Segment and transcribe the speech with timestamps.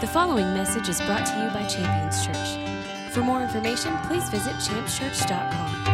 [0.00, 3.12] The following message is brought to you by Champions Church.
[3.12, 5.86] For more information, please visit championschurch.com.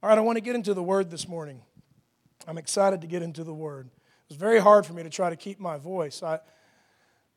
[0.00, 1.62] All right, I want to get into the Word this morning.
[2.46, 3.86] I'm excited to get into the Word.
[3.88, 6.22] It was very hard for me to try to keep my voice.
[6.22, 6.38] I,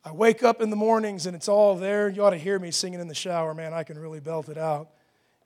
[0.08, 2.08] I wake up in the mornings and it's all there.
[2.08, 3.74] You ought to hear me singing in the shower, man.
[3.74, 4.88] I can really belt it out.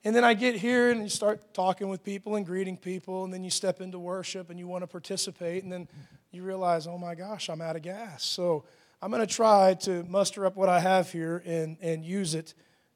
[0.03, 3.33] And then I get here and you start talking with people and greeting people, and
[3.33, 5.87] then you step into worship and you want to participate, and then
[6.31, 8.23] you realize, oh my gosh, I'm out of gas.
[8.23, 8.63] So
[9.01, 12.53] I'm going to try to muster up what I have here and, and use it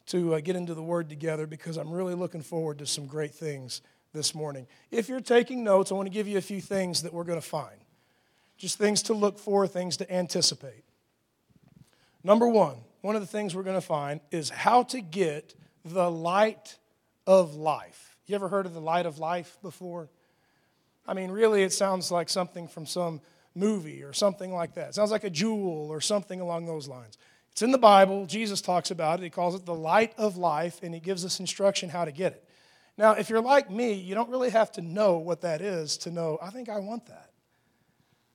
[0.07, 3.33] to uh, get into the Word together because I'm really looking forward to some great
[3.33, 3.81] things
[4.13, 4.67] this morning.
[4.91, 7.41] If you're taking notes, I want to give you a few things that we're going
[7.41, 7.77] to find.
[8.55, 10.84] Just things to look for, things to anticipate.
[12.25, 16.09] Number one, one of the things we're going to find is how to get the
[16.09, 16.79] light
[17.27, 18.17] of life.
[18.25, 20.09] You ever heard of the light of life before?
[21.05, 23.21] I mean, really, it sounds like something from some
[23.53, 24.89] movie or something like that.
[24.89, 27.19] It sounds like a jewel or something along those lines.
[27.51, 28.25] It's in the Bible.
[28.25, 29.23] Jesus talks about it.
[29.23, 32.33] He calls it the light of life, and he gives us instruction how to get
[32.33, 32.49] it.
[32.97, 36.09] Now, if you're like me, you don't really have to know what that is to
[36.09, 37.29] know, I think I want that.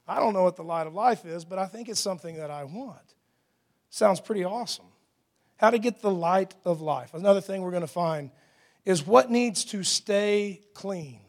[0.06, 2.52] I don't know what the light of life is, but I think it's something that
[2.52, 3.16] I want.
[3.90, 4.86] Sounds pretty awesome.
[5.56, 7.12] How to get the light of life.
[7.12, 8.30] Another thing we're going to find
[8.84, 11.20] is what needs to stay clean.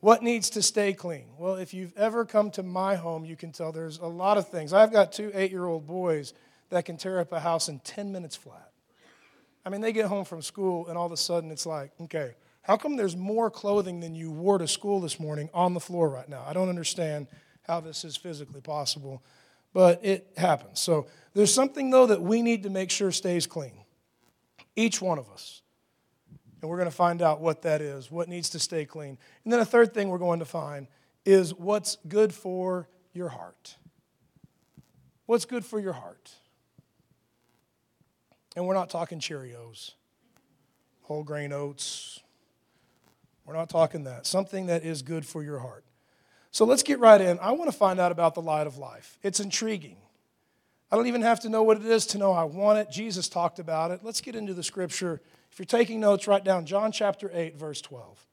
[0.00, 1.28] What needs to stay clean?
[1.38, 4.48] Well, if you've ever come to my home, you can tell there's a lot of
[4.48, 4.74] things.
[4.74, 6.34] I've got two eight year old boys
[6.68, 8.70] that can tear up a house in 10 minutes flat.
[9.64, 12.34] I mean, they get home from school, and all of a sudden it's like, okay,
[12.62, 16.10] how come there's more clothing than you wore to school this morning on the floor
[16.10, 16.44] right now?
[16.46, 17.28] I don't understand
[17.62, 19.22] how this is physically possible,
[19.74, 20.80] but it happens.
[20.80, 23.72] So there's something, though, that we need to make sure stays clean.
[24.76, 25.60] Each one of us.
[26.62, 29.18] And we're going to find out what that is, what needs to stay clean.
[29.44, 30.86] And then a third thing we're going to find
[31.26, 33.76] is what's good for your heart.
[35.26, 36.30] What's good for your heart?
[38.56, 39.92] And we're not talking Cheerios,
[41.02, 42.20] whole grain oats.
[43.44, 44.26] We're not talking that.
[44.26, 45.84] Something that is good for your heart.
[46.54, 47.40] So let's get right in.
[47.40, 49.18] I want to find out about the light of life.
[49.24, 49.96] It's intriguing.
[50.88, 52.92] I don't even have to know what it is to know I want it.
[52.92, 54.04] Jesus talked about it.
[54.04, 55.20] Let's get into the scripture.
[55.50, 58.24] If you're taking notes, write down John chapter 8, verse 12.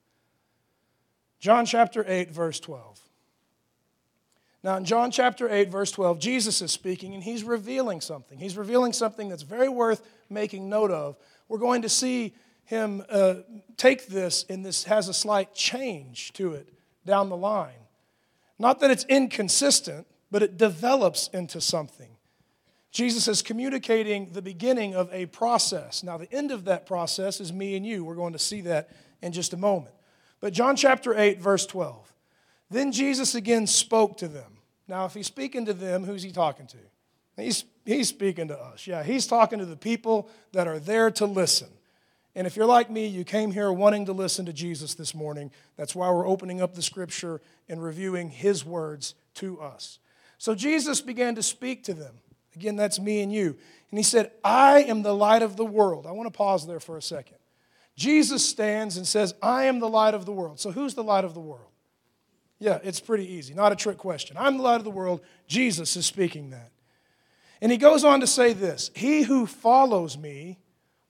[1.40, 3.00] John chapter 8, verse 12.
[4.62, 8.38] Now, in John chapter 8, verse 12, Jesus is speaking and he's revealing something.
[8.38, 10.00] He's revealing something that's very worth
[10.30, 11.16] making note of.
[11.48, 12.34] We're going to see
[12.66, 13.38] him uh,
[13.76, 16.68] take this, and this has a slight change to it
[17.04, 17.81] down the line.
[18.58, 22.16] Not that it's inconsistent, but it develops into something.
[22.90, 26.02] Jesus is communicating the beginning of a process.
[26.02, 28.04] Now, the end of that process is me and you.
[28.04, 28.90] We're going to see that
[29.22, 29.94] in just a moment.
[30.40, 32.12] But John chapter 8, verse 12.
[32.70, 34.58] Then Jesus again spoke to them.
[34.88, 36.76] Now, if he's speaking to them, who's he talking to?
[37.36, 38.86] He's, he's speaking to us.
[38.86, 41.68] Yeah, he's talking to the people that are there to listen.
[42.34, 45.50] And if you're like me, you came here wanting to listen to Jesus this morning.
[45.76, 49.98] That's why we're opening up the scripture and reviewing his words to us.
[50.38, 52.14] So Jesus began to speak to them.
[52.56, 53.56] Again, that's me and you.
[53.90, 56.06] And he said, I am the light of the world.
[56.06, 57.36] I want to pause there for a second.
[57.96, 60.58] Jesus stands and says, I am the light of the world.
[60.58, 61.68] So who's the light of the world?
[62.58, 63.54] Yeah, it's pretty easy.
[63.54, 64.36] Not a trick question.
[64.38, 65.20] I'm the light of the world.
[65.46, 66.70] Jesus is speaking that.
[67.60, 70.58] And he goes on to say this He who follows me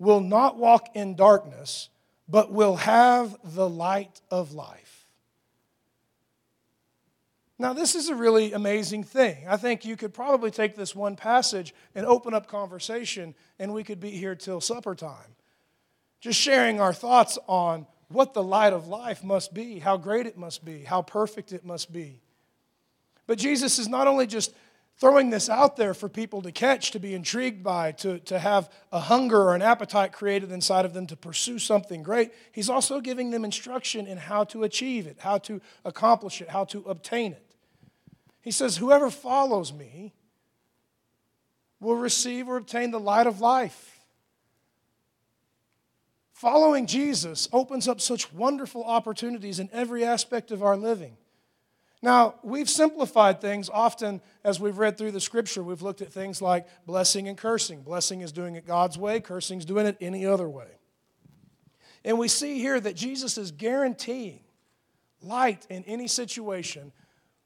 [0.03, 1.89] will not walk in darkness,
[2.29, 5.07] but will have the light of life.
[7.57, 9.47] Now, this is a really amazing thing.
[9.49, 13.85] I think you could probably take this one passage and open up conversation, and we
[13.85, 15.37] could be here till supper time.
[16.21, 20.37] Just sharing our thoughts on what the light of life must be, how great it
[20.37, 22.21] must be, how perfect it must be.
[23.29, 24.53] But Jesus is not only just
[25.03, 28.71] throwing this out there for people to catch, to be intrigued by, to, to have
[28.93, 33.01] a hunger or an appetite created inside of them to pursue something great, he's also
[33.01, 37.33] giving them instruction in how to achieve it, how to accomplish it, how to obtain
[37.33, 37.45] it.
[38.43, 40.13] He says, Whoever follows me
[41.81, 43.99] will receive or obtain the light of life.
[46.33, 51.17] Following Jesus opens up such wonderful opportunities in every aspect of our living.
[52.03, 55.63] Now, we've simplified things often as we've read through the scripture.
[55.63, 57.83] We've looked at things like blessing and cursing.
[57.83, 60.67] Blessing is doing it God's way, cursing is doing it any other way.
[62.05, 64.41] And we see here that Jesus is guaranteeing
[65.23, 66.93] light in any situation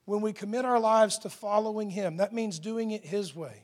[0.07, 2.17] when we commit our lives to following Him.
[2.17, 3.63] That means doing it His way.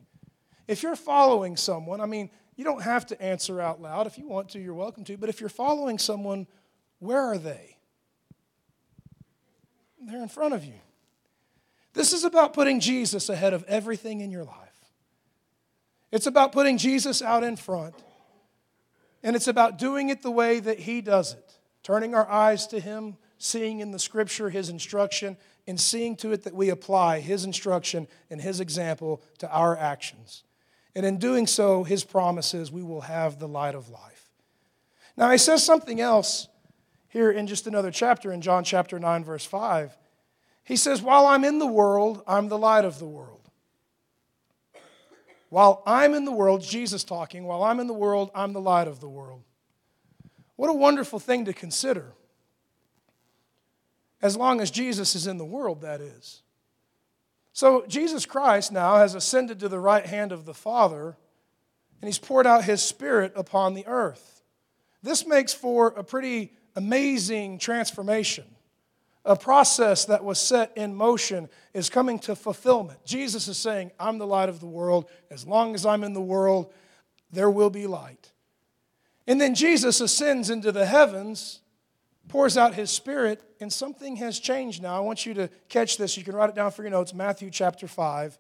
[0.69, 4.07] If you're following someone, I mean, you don't have to answer out loud.
[4.07, 5.17] If you want to, you're welcome to.
[5.17, 6.47] But if you're following someone,
[6.99, 7.72] where are they?
[10.07, 10.81] They're in front of you.
[11.95, 14.57] This is about putting Jesus ahead of everything in your life.
[16.11, 17.95] It's about putting Jesus out in front.
[19.23, 22.81] And it's about doing it the way that He does it, turning our eyes to
[22.81, 27.45] Him, seeing in the Scripture His instruction, and seeing to it that we apply His
[27.45, 30.43] instruction and His example to our actions.
[30.95, 34.31] And in doing so, His promises, we will have the light of life.
[35.17, 36.49] Now, He says something else
[37.13, 39.95] here in just another chapter, in John chapter 9, verse 5.
[40.65, 43.51] He says, While I'm in the world, I'm the light of the world.
[45.51, 48.89] While I'm in the world, Jesus talking, while I'm in the world, I'm the light
[48.89, 49.43] of the world.
[50.57, 52.15] What a wonderful thing to consider.
[54.23, 56.41] As long as Jesus is in the world, that is.
[57.53, 61.19] So, Jesus Christ now has ascended to the right hand of the Father,
[62.01, 64.43] and he's poured out his Spirit upon the earth.
[65.03, 68.45] This makes for a pretty amazing transformation.
[69.25, 73.05] A process that was set in motion is coming to fulfillment.
[73.05, 75.09] Jesus is saying, I'm the light of the world.
[75.31, 76.73] As long as I'm in the world,
[77.31, 78.33] there will be light.
[79.29, 81.61] And then Jesus ascends into the heavens,
[82.27, 84.97] pours out his spirit, and something has changed now.
[84.97, 86.17] I want you to catch this.
[86.17, 88.39] You can write it down for your notes Matthew chapter 5.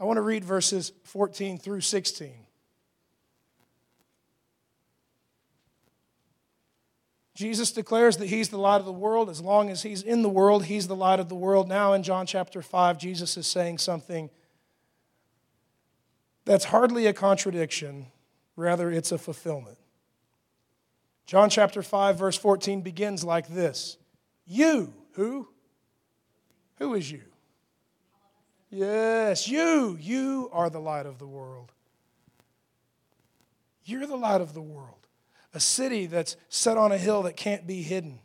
[0.00, 2.45] I want to read verses 14 through 16.
[7.36, 9.28] Jesus declares that he's the light of the world.
[9.28, 11.68] As long as he's in the world, he's the light of the world.
[11.68, 14.30] Now, in John chapter 5, Jesus is saying something
[16.46, 18.06] that's hardly a contradiction,
[18.56, 19.76] rather, it's a fulfillment.
[21.26, 23.98] John chapter 5, verse 14 begins like this
[24.46, 25.46] You, who?
[26.76, 27.22] Who is you?
[28.70, 29.98] Yes, you.
[30.00, 31.70] You are the light of the world.
[33.84, 35.05] You're the light of the world
[35.56, 38.20] a city that's set on a hill that can't be hidden.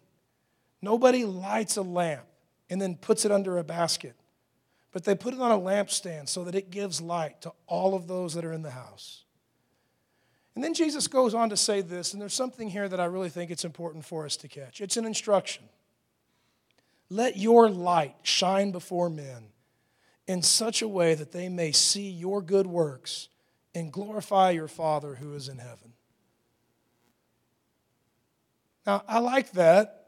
[0.82, 2.26] Nobody lights a lamp
[2.70, 4.16] and then puts it under a basket,
[4.92, 8.08] but they put it on a lampstand so that it gives light to all of
[8.08, 9.24] those that are in the house.
[10.56, 13.30] And then Jesus goes on to say this, and there's something here that I really
[13.30, 14.82] think it's important for us to catch.
[14.82, 15.64] It's an instruction.
[17.10, 19.46] Let your light shine before men
[20.28, 23.30] in such a way that they may see your good works
[23.74, 25.94] and glorify your Father who is in heaven.
[28.86, 30.02] Now, I like that,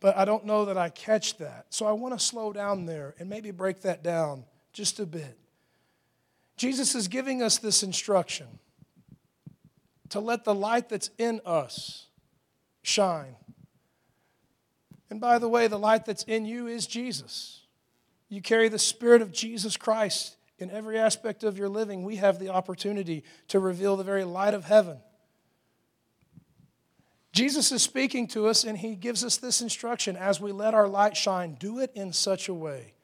[0.00, 1.66] but I don't know that I catch that.
[1.70, 5.36] So I want to slow down there and maybe break that down just a bit.
[6.56, 8.46] Jesus is giving us this instruction
[10.10, 12.06] to let the light that's in us
[12.82, 13.36] shine.
[15.08, 17.62] And by the way, the light that's in you is Jesus.
[18.28, 22.04] You carry the Spirit of Jesus Christ in every aspect of your living.
[22.04, 24.98] We have the opportunity to reveal the very light of heaven
[27.32, 30.88] Jesus is speaking to us, and he gives us this instruction as we let our
[30.88, 32.94] light shine, do it in such a way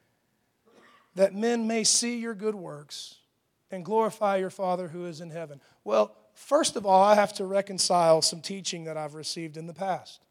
[1.15, 3.17] that men may see your good works
[3.71, 5.61] and glorify your Father who is in heaven.
[5.85, 9.75] Well, first of all, I have to reconcile some teaching that I've received in the
[9.75, 10.23] past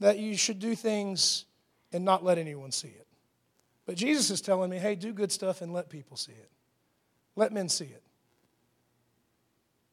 [0.00, 1.44] that you should do things
[1.92, 3.06] and not let anyone see it.
[3.86, 6.50] But Jesus is telling me, hey, do good stuff and let people see it.
[7.36, 8.02] Let men see it.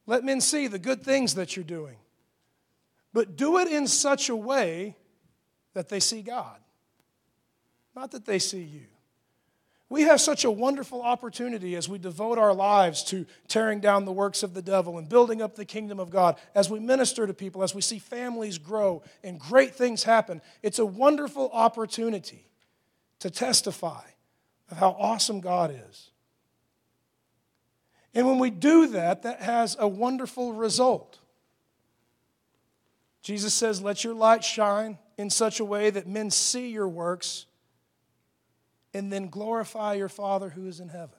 [0.06, 1.96] Let men see the good things that you're doing.
[3.12, 4.96] But do it in such a way
[5.74, 6.58] that they see God,
[7.94, 8.86] not that they see you.
[9.88, 14.12] We have such a wonderful opportunity as we devote our lives to tearing down the
[14.12, 17.34] works of the devil and building up the kingdom of God, as we minister to
[17.34, 20.40] people, as we see families grow and great things happen.
[20.62, 22.46] It's a wonderful opportunity
[23.18, 24.02] to testify
[24.70, 26.10] of how awesome God is.
[28.14, 31.19] And when we do that, that has a wonderful result.
[33.22, 37.46] Jesus says, Let your light shine in such a way that men see your works
[38.94, 41.18] and then glorify your Father who is in heaven.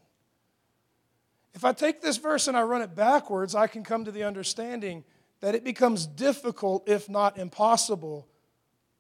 [1.54, 4.24] If I take this verse and I run it backwards, I can come to the
[4.24, 5.04] understanding
[5.42, 8.28] that it becomes difficult, if not impossible,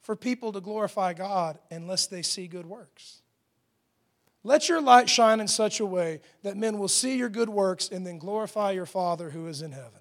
[0.01, 3.21] for people to glorify God unless they see good works.
[4.43, 7.89] Let your light shine in such a way that men will see your good works
[7.89, 10.00] and then glorify your Father who is in heaven.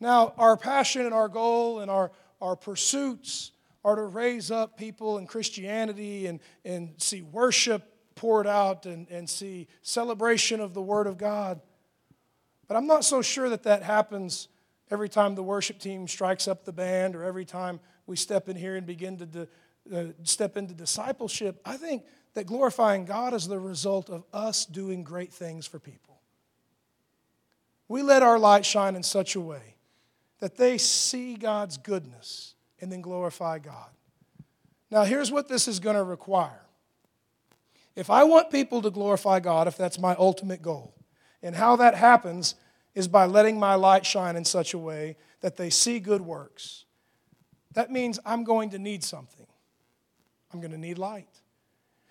[0.00, 3.52] Now, our passion and our goal and our, our pursuits
[3.84, 9.28] are to raise up people in Christianity and, and see worship poured out and, and
[9.28, 11.60] see celebration of the Word of God.
[12.66, 14.48] But I'm not so sure that that happens
[14.90, 18.56] every time the worship team strikes up the band or every time we step in
[18.56, 19.48] here and begin to
[19.94, 21.60] uh, step into discipleship.
[21.64, 26.20] I think that glorifying God is the result of us doing great things for people.
[27.88, 29.76] We let our light shine in such a way
[30.40, 33.90] that they see God's goodness and then glorify God.
[34.90, 36.62] Now, here's what this is going to require.
[37.94, 40.94] If I want people to glorify God, if that's my ultimate goal,
[41.42, 42.54] and how that happens
[42.94, 46.84] is by letting my light shine in such a way that they see good works.
[47.74, 49.46] That means I'm going to need something.
[50.52, 51.28] I'm going to need light.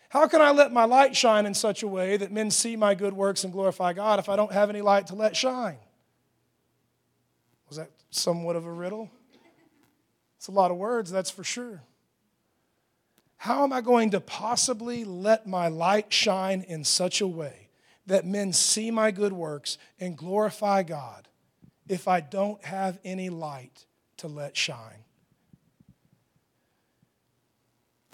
[0.10, 2.96] How can I let my light shine in such a way that men see my
[2.96, 5.80] good works and glorify God if I don't have any light to let shine?
[7.68, 9.10] Was that somewhat of a riddle?
[10.38, 11.82] It's a lot of words, that's for sure.
[13.38, 17.70] How am I going to possibly let my light shine in such a way
[18.08, 21.28] that men see my good works and glorify God
[21.88, 23.86] if I don't have any light
[24.18, 25.04] to let shine?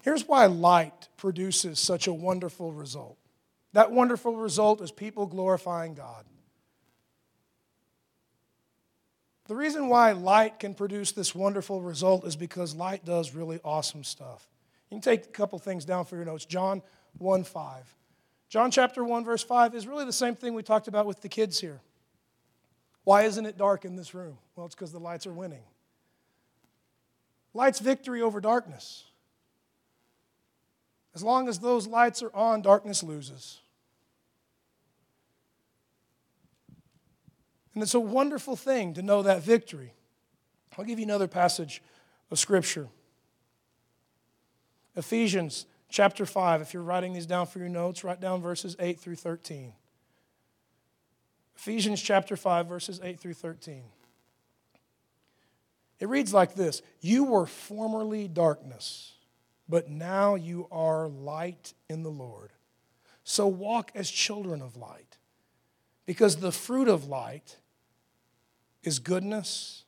[0.02, 3.16] Here's why light produces such a wonderful result.
[3.72, 6.26] That wonderful result is people glorifying God.
[9.46, 14.02] The reason why light can produce this wonderful result is because light does really awesome
[14.02, 14.48] stuff.
[14.90, 16.44] You can take a couple things down for your notes.
[16.44, 16.82] John
[17.18, 17.94] 1 5.
[18.48, 21.28] John chapter 1, verse 5 is really the same thing we talked about with the
[21.28, 21.80] kids here.
[23.02, 24.38] Why isn't it dark in this room?
[24.56, 25.62] Well, it's because the lights are winning.
[27.52, 29.04] Light's victory over darkness.
[31.14, 33.60] As long as those lights are on, darkness loses.
[37.74, 39.92] And it's a wonderful thing to know that victory.
[40.78, 41.82] I'll give you another passage
[42.30, 42.88] of Scripture.
[44.96, 46.62] Ephesians chapter 5.
[46.62, 49.72] If you're writing these down for your notes, write down verses 8 through 13.
[51.56, 53.82] Ephesians chapter 5, verses 8 through 13.
[56.00, 59.14] It reads like this You were formerly darkness
[59.68, 62.52] but now you are light in the Lord.
[63.22, 65.16] So walk as children of light,
[66.04, 67.56] because the fruit of light
[68.84, 69.84] is goodness,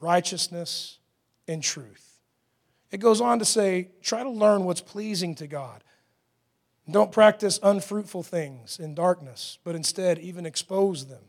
[0.00, 0.98] righteousness,
[1.46, 2.20] and truth.
[2.90, 5.84] It goes on to say, try to learn what's pleasing to God.
[6.90, 11.22] Don't practice unfruitful things in darkness, but instead even expose them.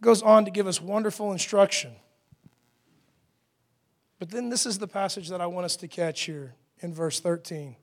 [0.00, 1.92] It goes on to give us wonderful instruction
[4.24, 7.20] but then this is the passage that I want us to catch here in verse
[7.20, 7.76] 13.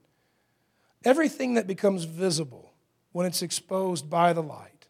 [1.03, 2.74] Everything that becomes visible
[3.12, 4.80] when it's exposed by the light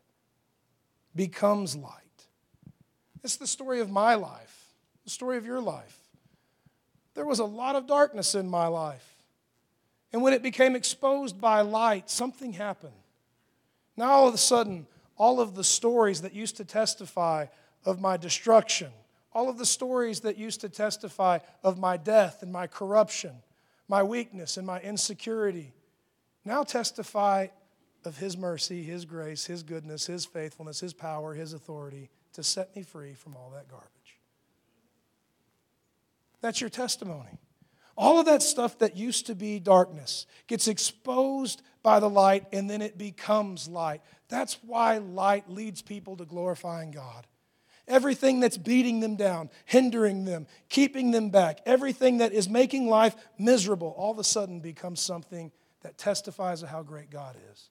[1.15, 1.95] becomes light.
[3.23, 5.97] It's the story of my life, the story of your life.
[7.13, 9.07] There was a lot of darkness in my life.
[10.13, 12.93] And when it became exposed by light, something happened.
[13.95, 14.87] Now, all of a sudden,
[15.17, 17.45] all of the stories that used to testify
[17.85, 18.91] of my destruction,
[19.33, 23.31] all of the stories that used to testify of my death and my corruption,
[23.87, 25.73] my weakness and my insecurity,
[26.43, 27.47] now testify
[28.05, 32.75] of His mercy, His grace, His goodness, His faithfulness, His power, His authority to set
[32.75, 33.91] me free from all that garbage.
[36.41, 37.39] That's your testimony.
[37.97, 42.69] All of that stuff that used to be darkness gets exposed by the light and
[42.69, 44.01] then it becomes light.
[44.29, 47.27] That's why light leads people to glorifying God.
[47.87, 53.15] Everything that's beating them down, hindering them, keeping them back, everything that is making life
[53.37, 57.70] miserable, all of a sudden becomes something that testifies of how great God is.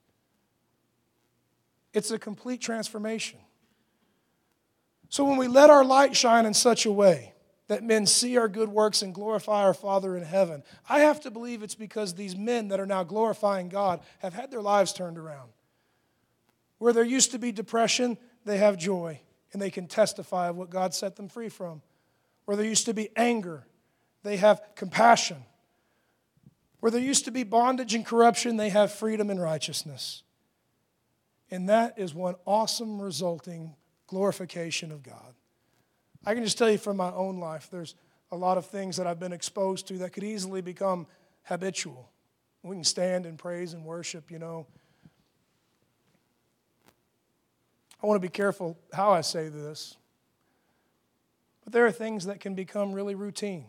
[1.93, 3.39] It's a complete transformation.
[5.09, 7.33] So when we let our light shine in such a way
[7.67, 11.31] that men see our good works and glorify our Father in heaven, I have to
[11.31, 15.17] believe it's because these men that are now glorifying God have had their lives turned
[15.17, 15.51] around.
[16.77, 19.19] Where there used to be depression, they have joy
[19.53, 21.81] and they can testify of what God set them free from.
[22.45, 23.65] Where there used to be anger,
[24.23, 25.43] they have compassion.
[26.79, 30.23] Where there used to be bondage and corruption, they have freedom and righteousness.
[31.51, 33.75] And that is one awesome resulting
[34.07, 35.35] glorification of God.
[36.25, 37.95] I can just tell you from my own life, there's
[38.31, 41.07] a lot of things that I've been exposed to that could easily become
[41.43, 42.09] habitual.
[42.63, 44.67] We can stand and praise and worship, you know,
[48.01, 49.95] I want to be careful how I say this.
[51.63, 53.65] But there are things that can become really routine.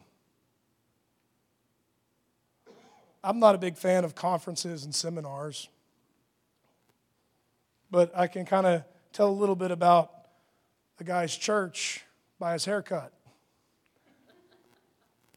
[3.23, 5.69] I'm not a big fan of conferences and seminars,
[7.93, 8.83] but I can kind of
[9.13, 10.11] tell a little bit about
[10.99, 12.03] a guy's church
[12.41, 13.13] by his haircut.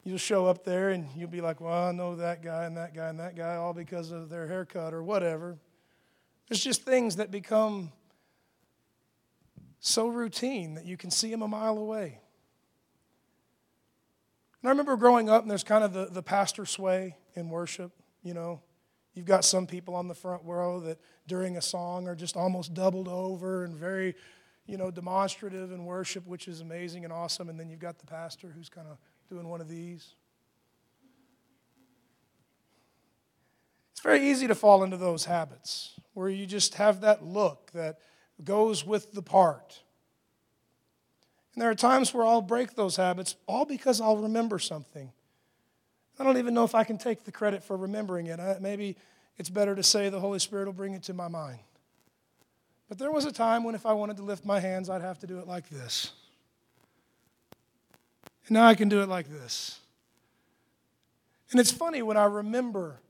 [0.02, 2.94] You'll show up there and you'll be like, well, I know that guy and that
[2.94, 5.58] guy and that guy all because of their haircut or whatever.
[6.48, 7.92] There's just things that become
[9.78, 12.20] so routine that you can see him a mile away.
[14.62, 17.92] And I remember growing up, and there's kind of the, the pastor sway in worship.
[18.22, 18.62] you know.
[19.16, 22.74] You've got some people on the front row that during a song are just almost
[22.74, 24.14] doubled over and very,
[24.66, 27.48] you know, demonstrative in worship, which is amazing and awesome.
[27.48, 28.98] And then you've got the pastor who's kind of
[29.30, 30.14] doing one of these.
[33.92, 38.00] It's very easy to fall into those habits where you just have that look that
[38.44, 39.82] goes with the part.
[41.54, 45.10] And there are times where I'll break those habits, all because I'll remember something.
[46.18, 48.40] I don't even know if I can take the credit for remembering it.
[48.60, 48.96] Maybe
[49.36, 51.58] it's better to say the Holy Spirit will bring it to my mind.
[52.88, 55.18] But there was a time when if I wanted to lift my hands, I'd have
[55.20, 56.12] to do it like this.
[58.46, 59.80] And now I can do it like this.
[61.50, 63.00] And it's funny when I remember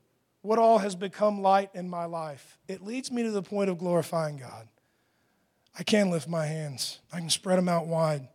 [0.41, 3.77] what all has become light in my life, it leads me to the point of
[3.77, 4.67] glorifying God.
[5.77, 8.27] I can lift my hands, I can spread them out wide.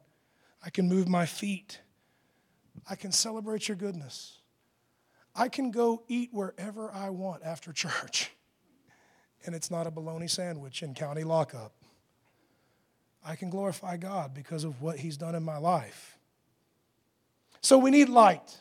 [0.64, 1.80] I can move my feet.
[2.88, 4.38] I can celebrate your goodness.
[5.34, 8.30] I can go eat wherever I want after church.
[9.44, 11.72] And it's not a bologna sandwich in county lockup.
[13.24, 16.18] I can glorify God because of what He's done in my life.
[17.60, 18.58] So we need light.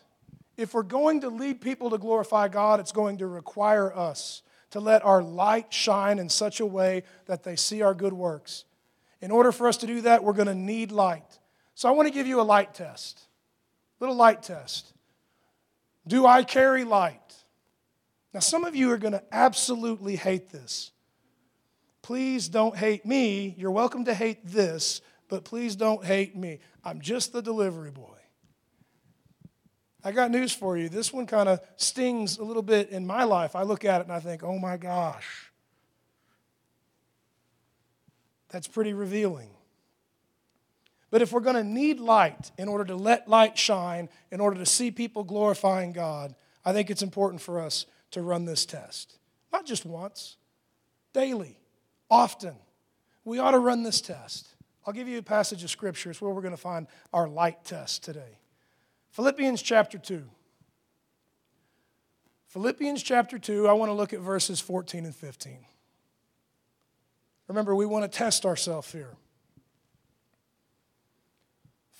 [0.57, 4.79] If we're going to lead people to glorify God, it's going to require us to
[4.79, 8.65] let our light shine in such a way that they see our good works.
[9.19, 11.39] In order for us to do that, we're going to need light.
[11.73, 13.21] So I want to give you a light test,
[13.99, 14.93] little light test.
[16.07, 17.19] Do I carry light?
[18.33, 20.91] Now, some of you are going to absolutely hate this.
[22.01, 23.53] Please don't hate me.
[23.57, 26.59] You're welcome to hate this, but please don't hate me.
[26.83, 28.17] I'm just the delivery boy.
[30.03, 30.89] I got news for you.
[30.89, 33.55] This one kind of stings a little bit in my life.
[33.55, 35.51] I look at it and I think, oh my gosh.
[38.49, 39.51] That's pretty revealing.
[41.11, 44.57] But if we're going to need light in order to let light shine, in order
[44.57, 49.17] to see people glorifying God, I think it's important for us to run this test.
[49.51, 50.37] Not just once,
[51.13, 51.59] daily,
[52.09, 52.55] often.
[53.25, 54.47] We ought to run this test.
[54.85, 56.09] I'll give you a passage of scripture.
[56.09, 58.39] It's where we're going to find our light test today.
[59.11, 60.23] Philippians chapter 2.
[62.47, 65.65] Philippians chapter 2, I want to look at verses 14 and 15.
[67.47, 69.15] Remember, we want to test ourselves here.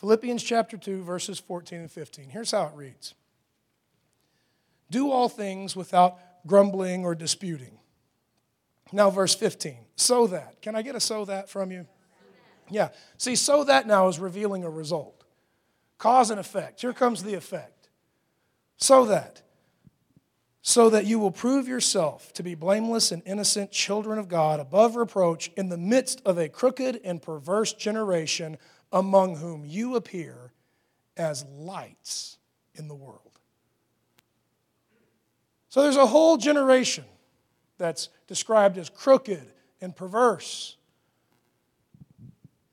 [0.02, 2.30] Philippians chapter 2, verses 14 and 15.
[2.30, 3.14] Here's how it reads
[4.90, 7.78] Do all things without grumbling or disputing.
[8.92, 9.78] Now, verse 15.
[9.96, 10.60] So that.
[10.64, 11.86] Can I get a so that from you?
[12.68, 12.90] Yeah.
[13.18, 15.24] See, so that now is revealing a result.
[16.00, 16.82] Cause and effect.
[16.82, 17.90] Here comes the effect.
[18.78, 19.44] So that.
[20.64, 24.96] So that you will prove yourself to be blameless and innocent children of God, above
[24.96, 28.58] reproach, in the midst of a crooked and perverse generation
[28.91, 30.51] among whom you appear
[31.17, 32.38] as lights
[32.75, 33.19] in the world.
[35.69, 37.06] So there's a whole generation
[37.77, 39.45] that's described as crooked
[39.80, 40.75] and perverse.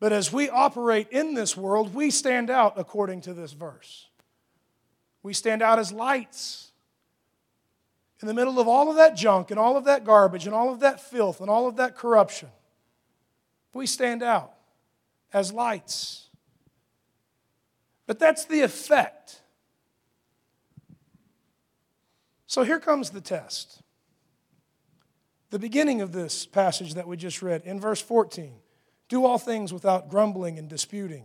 [0.00, 4.08] But as we operate in this world, we stand out according to this verse.
[5.22, 6.72] We stand out as lights.
[8.20, 10.72] In the middle of all of that junk and all of that garbage and all
[10.72, 12.48] of that filth and all of that corruption,
[13.72, 14.57] we stand out
[15.32, 16.28] as lights.
[18.06, 19.42] But that's the effect.
[22.46, 23.82] So here comes the test.
[25.50, 28.54] The beginning of this passage that we just read in verse 14
[29.08, 31.24] do all things without grumbling and disputing,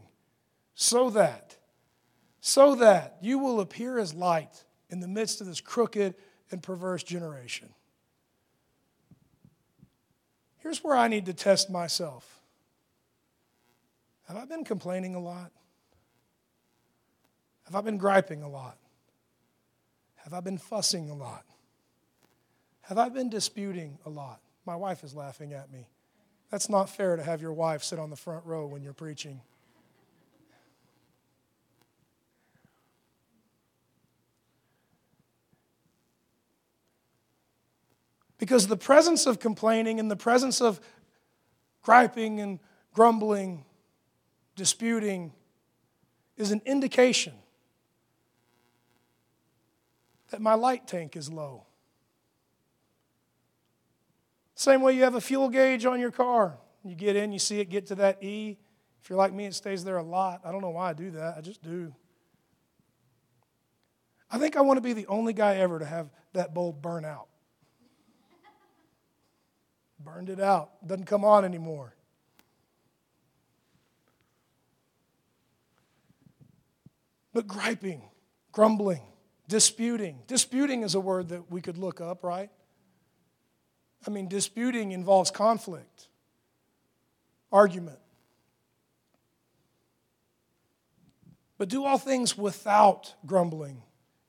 [0.74, 1.58] so that,
[2.40, 6.16] so that you will appear as light in the midst of this crooked
[6.50, 7.70] and perverse generation.
[10.60, 12.42] Here's where I need to test myself.
[14.28, 15.52] Have I been complaining a lot?
[17.66, 18.78] Have I been griping a lot?
[20.16, 21.44] Have I been fussing a lot?
[22.82, 24.42] Have I been disputing a lot?
[24.66, 25.88] My wife is laughing at me.
[26.50, 29.42] That's not fair to have your wife sit on the front row when you're preaching.
[38.38, 40.80] Because the presence of complaining and the presence of
[41.82, 42.60] griping and
[42.94, 43.66] grumbling
[44.56, 45.32] disputing
[46.38, 47.34] is an indication
[50.32, 51.66] that my light tank is low.
[54.56, 56.58] Same way you have a fuel gauge on your car.
[56.84, 58.58] You get in, you see it get to that E.
[59.02, 60.42] If you're like me, it stays there a lot.
[60.46, 61.94] I don't know why I do that, I just do.
[64.32, 67.06] I think I want to be the only guy ever to have that bulb burn
[67.06, 67.28] out.
[70.00, 71.94] Burned it out, doesn't come on anymore.
[77.34, 78.04] But griping,
[78.52, 79.02] grumbling,
[79.48, 80.20] Disputing.
[80.28, 82.50] Disputing is a word that we could look up, right?
[84.08, 86.08] I mean, disputing involves conflict,
[87.52, 88.00] argument.
[91.58, 93.84] But do all things without grumbling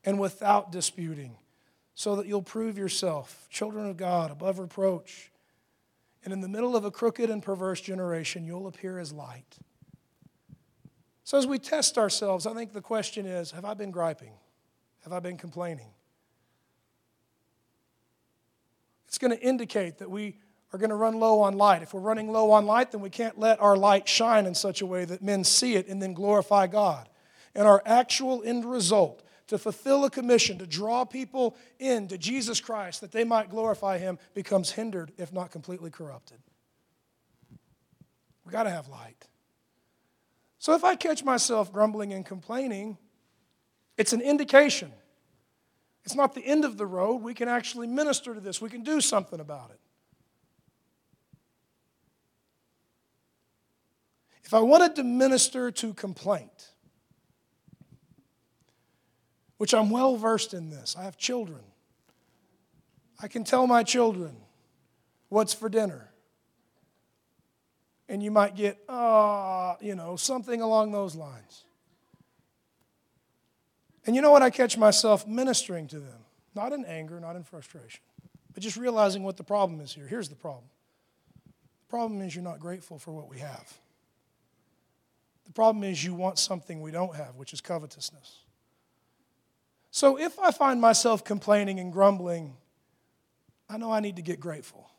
[0.05, 1.37] and without disputing,
[1.95, 5.31] so that you'll prove yourself children of God above reproach.
[6.25, 9.57] And in the middle of a crooked and perverse generation, you'll appear as light.
[11.25, 14.33] So, as we test ourselves, I think the question is Have I been griping?
[15.03, 15.89] Have I been complaining?
[19.09, 20.37] It's going to indicate that we
[20.73, 21.83] are going to run low on light.
[21.83, 24.81] If we're running low on light, then we can't let our light shine in such
[24.81, 27.09] a way that men see it and then glorify God.
[27.55, 32.61] And our actual end result to fulfill a commission to draw people in to Jesus
[32.61, 36.39] Christ that they might glorify Him becomes hindered, if not completely corrupted.
[38.45, 39.29] We've got to have light.
[40.65, 42.97] So if I catch myself grumbling and complaining,
[43.99, 44.91] it's an indication.
[46.07, 47.17] It's not the end of the road.
[47.17, 49.81] We can actually minister to this, we can do something about it.
[54.43, 56.71] If I wanted to minister to complaint,
[59.59, 61.61] which I'm well versed in this, I have children.
[63.21, 64.35] I can tell my children
[65.29, 66.14] what's for dinner.
[68.09, 71.65] And you might get, uh, you know, something along those lines.
[74.07, 74.43] And you know what?
[74.43, 78.03] I catch myself ministering to them, not in anger, not in frustration,
[78.53, 80.07] but just realizing what the problem is here.
[80.07, 80.65] Here's the problem
[81.45, 83.73] the problem is you're not grateful for what we have.
[85.47, 88.39] The problem is you want something we don't have, which is covetousness.
[89.91, 92.57] So if I find myself complaining and grumbling,
[93.69, 94.91] I know I need to get grateful.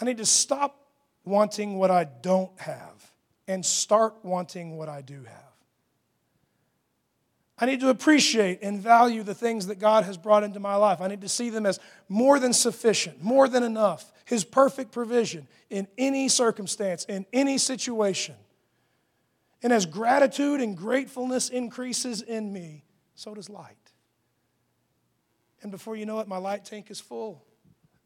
[0.00, 0.85] I need to stop
[1.26, 3.12] wanting what I don't have
[3.46, 5.46] and start wanting what I do have.
[7.58, 11.00] I need to appreciate and value the things that God has brought into my life.
[11.00, 15.48] I need to see them as more than sufficient, more than enough, His perfect provision
[15.70, 18.34] in any circumstance, in any situation.
[19.62, 22.84] And as gratitude and gratefulness increases in me,
[23.14, 23.74] so does light.
[25.62, 27.42] And before you know it, my light tank is full.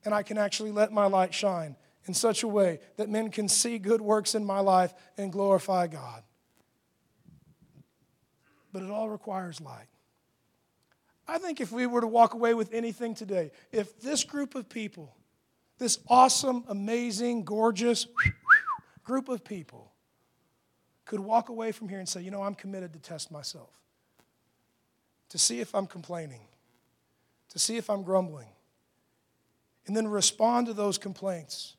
[0.05, 3.49] And I can actually let my light shine in such a way that men can
[3.49, 6.23] see good works in my life and glorify God
[8.73, 9.87] but it all requires light.
[11.27, 14.69] I think if we were to walk away with anything today, if this group of
[14.69, 15.15] people,
[15.79, 18.07] this awesome, amazing, gorgeous
[19.05, 19.93] group of people,
[21.05, 23.71] could walk away from here and say, you know, I'm committed to test myself,
[25.29, 26.43] to see if I'm complaining,
[27.51, 28.49] to see if I'm grumbling,
[29.87, 31.77] and then respond to those complaints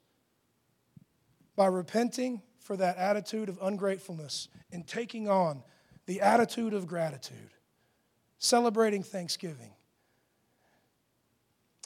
[1.55, 5.63] by repenting for that attitude of ungratefulness and taking on
[6.05, 7.51] the attitude of gratitude,
[8.37, 9.73] celebrating Thanksgiving.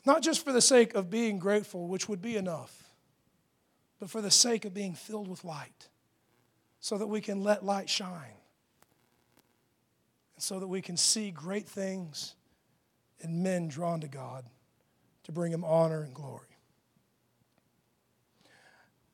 [0.06, 2.84] Not just for the sake of being grateful, which would be enough,
[4.00, 5.90] but for the sake of being filled with light,
[6.80, 8.38] so that we can let light shine,
[10.36, 12.36] and so that we can see great things
[13.22, 14.46] and men drawn to God
[15.24, 16.55] to bring Him honor and glory.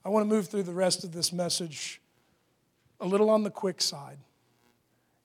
[0.03, 2.01] I want to move through the rest of this message
[2.99, 4.17] a little on the quick side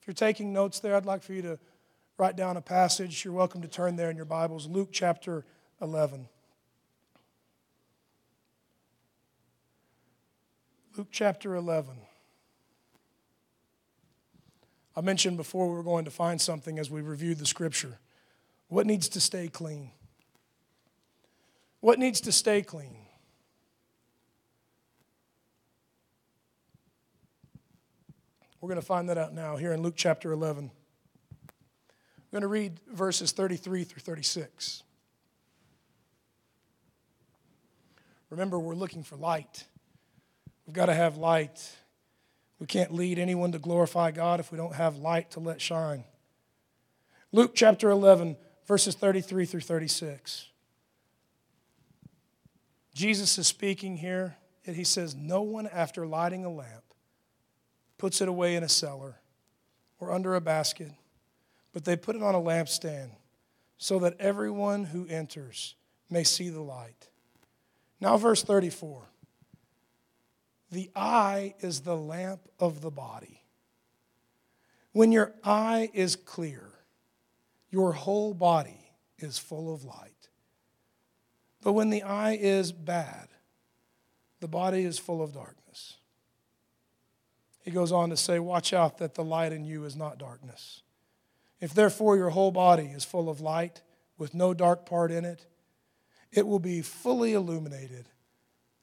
[0.01, 1.59] If you're taking notes there, I'd like for you to
[2.17, 3.23] write down a passage.
[3.23, 4.67] You're welcome to turn there in your Bibles.
[4.67, 5.45] Luke chapter
[5.81, 6.27] 11.
[10.95, 11.95] Luke chapter 11.
[14.95, 17.99] I mentioned before we were going to find something as we reviewed the scripture.
[18.67, 19.91] What needs to stay clean?
[21.81, 23.06] What needs to stay clean?
[28.59, 30.65] We're going to find that out now here in Luke chapter 11.
[30.65, 34.83] I'm going to read verses 33 through 36.
[38.29, 39.65] Remember, we're looking for light.
[40.65, 41.75] We've got to have light.
[42.59, 46.03] We can't lead anyone to glorify God if we don't have light to let shine.
[47.31, 50.47] Luke chapter 11, verses 33 through 36.
[52.93, 56.86] Jesus is speaking here, and he says, No one, after lighting a lamp,
[57.97, 59.19] puts it away in a cellar
[59.99, 60.91] or under a basket,
[61.73, 63.09] but they put it on a lampstand
[63.77, 65.75] so that everyone who enters
[66.09, 67.09] may see the light.
[67.99, 69.09] Now, verse 34
[70.71, 73.43] The eye is the lamp of the body.
[74.91, 76.69] When your eye is clear,
[77.69, 80.29] your whole body is full of light.
[81.61, 83.27] But when the eye is bad,
[84.39, 85.66] the body is full of darkness.
[87.67, 90.83] He goes on to say, Watch out that the light in you is not darkness.
[91.59, 93.81] If therefore your whole body is full of light,
[94.17, 95.45] with no dark part in it,
[96.31, 98.07] it will be fully illuminated,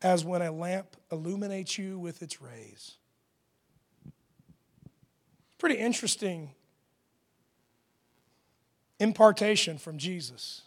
[0.03, 2.99] as when a lamp illuminates you with its rays.
[5.57, 6.51] Pretty interesting
[9.01, 10.61] impartation from Jesus.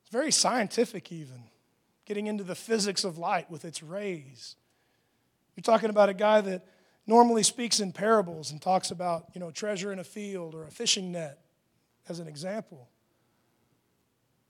[0.00, 1.42] It's very scientific, even,
[2.06, 4.56] getting into the physics of light with its rays.
[5.56, 6.66] You're talking about a guy that
[7.06, 10.70] normally speaks in parables and talks about, you know, treasure in a field or a
[10.70, 11.38] fishing net
[12.08, 12.88] as an example.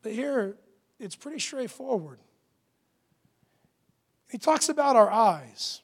[0.02, 0.56] But here,
[0.98, 2.18] it's pretty straightforward.
[4.30, 5.80] He talks about our eyes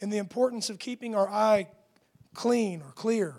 [0.00, 1.68] and the importance of keeping our eye
[2.34, 3.34] clean or clear.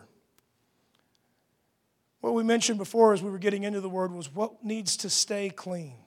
[2.22, 5.10] What we mentioned before as we were getting into the word was what needs to
[5.10, 5.98] stay clean.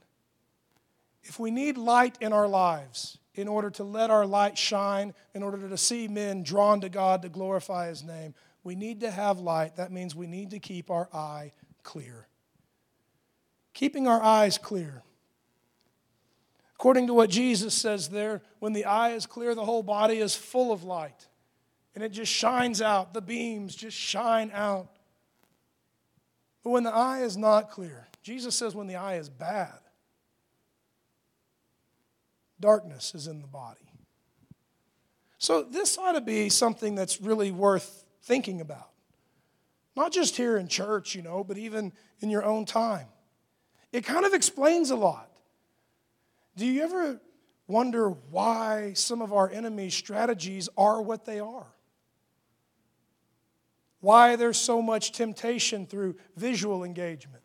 [1.23, 5.43] If we need light in our lives, in order to let our light shine, in
[5.43, 9.39] order to see men drawn to God to glorify His name, we need to have
[9.39, 9.77] light.
[9.77, 12.27] That means we need to keep our eye clear.
[13.73, 15.03] Keeping our eyes clear.
[16.75, 20.35] According to what Jesus says there, when the eye is clear, the whole body is
[20.35, 21.29] full of light.
[21.95, 23.13] And it just shines out.
[23.13, 24.89] The beams just shine out.
[26.63, 29.80] But when the eye is not clear, Jesus says when the eye is bad,
[32.61, 33.81] darkness is in the body.
[35.39, 38.91] So this ought to be something that's really worth thinking about.
[39.97, 43.07] Not just here in church, you know, but even in your own time.
[43.93, 45.31] It kind of explains a lot.
[46.57, 47.21] Do you ever
[47.67, 51.67] wonder why some of our enemy's strategies are what they are?
[54.01, 57.40] Why there's so much temptation through visual engagement?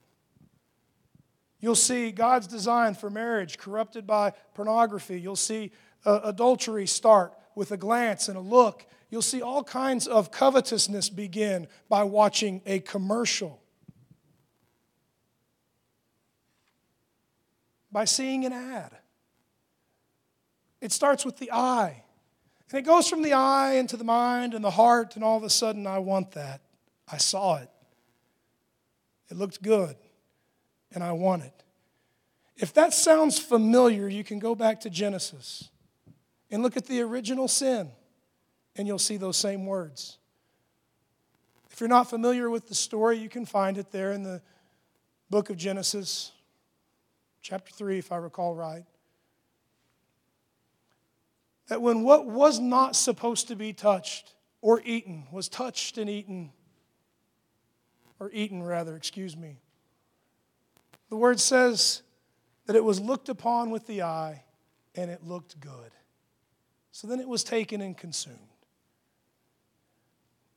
[1.66, 5.20] You'll see God's design for marriage corrupted by pornography.
[5.20, 5.72] You'll see
[6.06, 8.86] uh, adultery start with a glance and a look.
[9.10, 13.64] You'll see all kinds of covetousness begin by watching a commercial,
[17.92, 18.92] by seeing an ad.
[20.82, 22.04] It starts with the eye.
[22.70, 25.44] And it goes from the eye into the mind and the heart, and all of
[25.44, 26.62] a sudden, I want that.
[27.12, 27.72] I saw it.
[29.32, 29.96] It looked good,
[30.94, 31.64] and I want it.
[32.58, 35.70] If that sounds familiar, you can go back to Genesis
[36.50, 37.92] and look at the original sin,
[38.76, 40.18] and you'll see those same words.
[41.72, 44.42] If you're not familiar with the story, you can find it there in the
[45.30, 46.32] book of Genesis,
[47.42, 48.86] chapter 3, if I recall right.
[51.68, 56.52] That when what was not supposed to be touched or eaten was touched and eaten,
[58.20, 59.60] or eaten rather, excuse me,
[61.16, 62.02] the word says
[62.66, 64.44] that it was looked upon with the eye
[64.96, 65.92] and it looked good.
[66.92, 68.38] So then it was taken and consumed.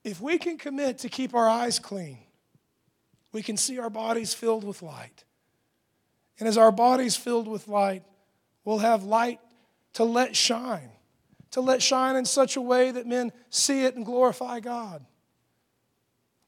[0.02, 2.18] If we can commit to keep our eyes clean,
[3.30, 5.22] we can see our bodies filled with light.
[6.40, 8.02] And as our bodies filled with light,
[8.64, 9.38] we'll have light
[9.92, 10.90] to let shine,
[11.52, 15.06] to let shine in such a way that men see it and glorify God.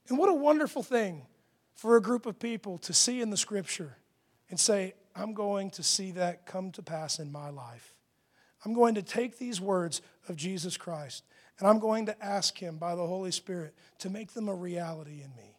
[0.08, 1.26] And what a wonderful thing
[1.76, 3.98] for a group of people to see in the scripture
[4.50, 7.94] and say, I'm going to see that come to pass in my life.
[8.64, 11.24] I'm going to take these words of Jesus Christ
[11.60, 15.22] and I'm going to ask Him by the Holy Spirit to make them a reality
[15.22, 15.56] in me.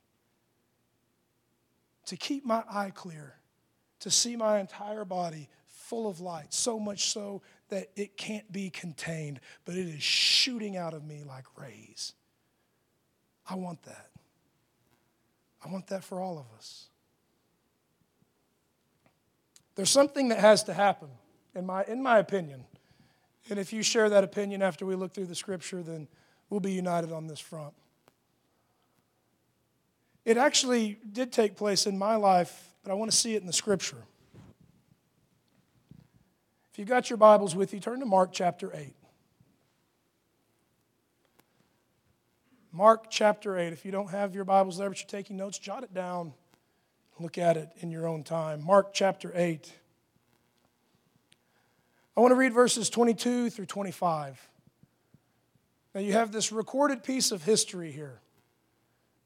[2.08, 3.36] To keep my eye clear,
[4.00, 8.72] to see my entire body full of light, so much so that it can't be
[8.72, 12.14] contained, but it is shooting out of me like rays.
[13.48, 14.10] I want that.
[15.64, 16.88] I want that for all of us.
[19.76, 21.10] There's something that has to happen,
[21.56, 22.66] in my, in my opinion.
[23.50, 26.08] And if you share that opinion after we look through the scripture, then
[26.50, 27.74] we'll be united on this front.
[30.24, 33.48] It actually did take place in my life, but I want to see it in
[33.48, 34.04] the scripture.
[36.72, 38.94] If you've got your Bibles with you, turn to Mark chapter 8.
[42.72, 43.74] Mark chapter 8.
[43.74, 46.34] If you don't have your Bibles there, but you're taking notes, jot it down.
[47.22, 48.66] Look at it in your own time.
[48.66, 49.72] Mark chapter 8.
[52.18, 54.50] I want to read verses 22 through 25.
[55.94, 58.22] Now, you have this recorded piece of history here.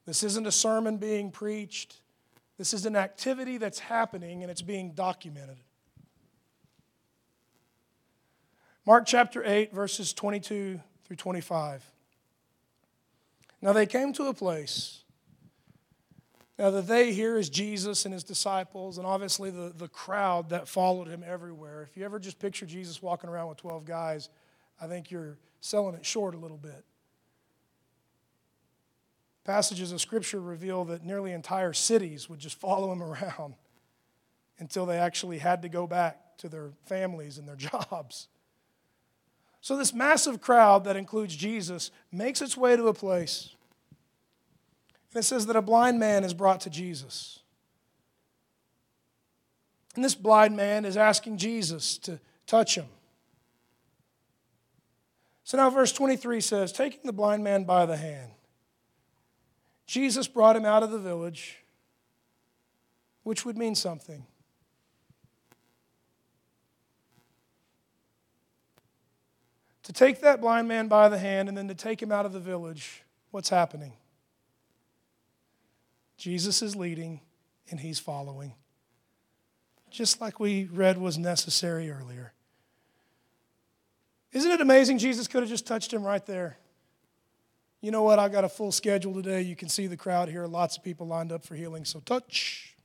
[0.05, 1.95] This isn't a sermon being preached,
[2.57, 5.57] this is an activity that's happening and it's being documented.
[8.85, 11.83] Mark chapter 8, verses 22 through 25.
[13.61, 15.04] Now, they came to a place
[16.57, 20.69] now, the they here is Jesus and his disciples, and obviously the, the crowd that
[20.69, 21.83] followed him everywhere.
[21.83, 24.29] If you ever just picture Jesus walking around with 12 guys,
[24.79, 26.85] I think you're selling it short a little bit.
[29.43, 33.55] Passages of Scripture reveal that nearly entire cities would just follow him around
[34.57, 38.29] until they actually had to go back to their families and their jobs.
[39.59, 43.54] So, this massive crowd that includes Jesus makes its way to a place.
[45.15, 47.39] And it says that a blind man is brought to Jesus.
[49.95, 52.87] And this blind man is asking Jesus to touch him.
[55.45, 58.31] So now, verse 23 says, Taking the blind man by the hand,
[59.87, 61.63] Jesus brought him out of the village,
[63.23, 64.25] which would mean something.
[69.83, 72.33] To take that blind man by the hand and then to take him out of
[72.33, 73.93] the village, what's happening?
[76.17, 77.21] Jesus is leading
[77.69, 78.53] and he's following.
[79.89, 82.33] Just like we read was necessary earlier.
[84.31, 84.97] Isn't it amazing?
[84.97, 86.57] Jesus could have just touched him right there.
[87.81, 88.19] You know what?
[88.19, 89.41] I got a full schedule today.
[89.41, 90.45] You can see the crowd here.
[90.47, 92.75] Lots of people lined up for healing, so touch.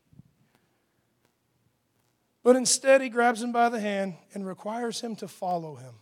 [2.42, 5.94] But instead, he grabs him by the hand and requires him to follow him.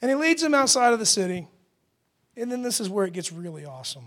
[0.00, 1.48] And he leads him outside of the city.
[2.36, 4.06] And then this is where it gets really awesome.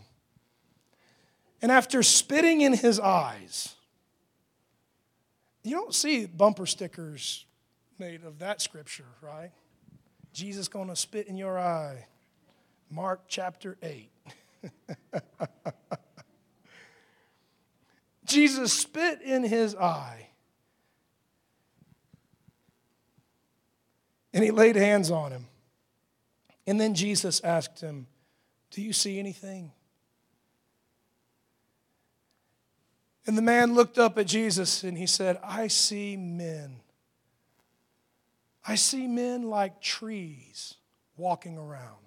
[1.62, 3.76] And after spitting in his eyes,
[5.64, 7.46] you don't see bumper stickers
[7.98, 9.52] made of that scripture, right?
[10.34, 12.06] Jesus going to spit in your eye.
[12.90, 14.10] Mark chapter 8.
[18.26, 20.28] Jesus spit in his eye.
[24.34, 25.46] And he laid hands on him.
[26.66, 28.08] And then Jesus asked him,
[28.74, 29.72] Do you see anything?
[33.26, 36.82] And the man looked up at Jesus and he said, I see men
[38.66, 40.76] I see men like trees
[41.18, 41.98] walking around.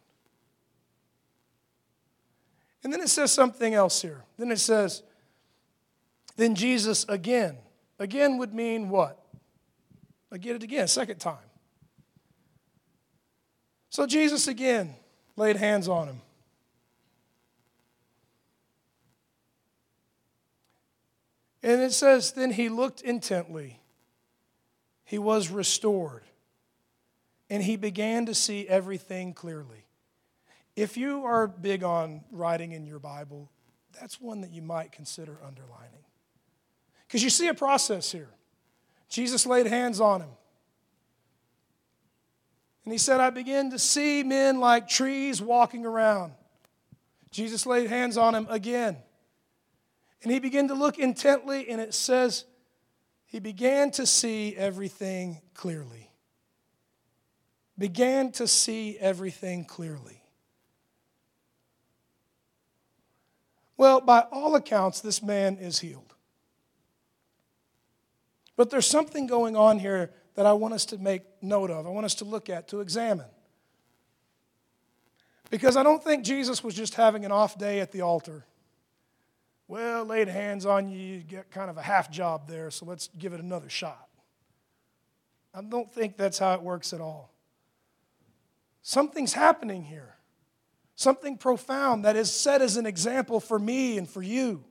[2.83, 4.25] And then it says something else here.
[4.39, 5.03] Then it says,
[6.37, 7.59] then Jesus again.
[7.99, 9.21] Again would mean what?
[10.33, 11.39] I get it again, second time.
[13.91, 14.95] So Jesus again
[15.37, 16.21] laid hands on him.
[21.67, 23.81] And it says, then he looked intently.
[25.05, 26.23] He was restored
[27.51, 29.85] and he began to see everything clearly.
[30.77, 33.51] If you are big on writing in your Bible,
[34.01, 36.05] that's one that you might consider underlining.
[37.09, 38.31] Because you see a process here.
[39.09, 40.31] Jesus laid hands on him.
[42.85, 46.33] And he said, I begin to see men like trees walking around.
[47.33, 48.99] Jesus laid hands on him again.
[50.27, 52.47] And he began to look intently, and it says,
[53.27, 56.07] he began to see everything clearly
[57.79, 60.23] began to see everything clearly.
[63.77, 66.15] Well, by all accounts, this man is healed.
[68.57, 71.91] But there's something going on here that I want us to make note of, I
[71.91, 73.27] want us to look at, to examine.
[75.51, 78.47] Because I don't think Jesus was just having an off day at the altar.
[79.69, 83.09] Well, laid hands on you, you get kind of a half job there, so let's
[83.19, 84.09] give it another shot.
[85.53, 87.33] I don't think that's how it works at all.
[88.83, 90.15] Something's happening here.
[90.95, 94.65] Something profound that is set as an example for me and for you.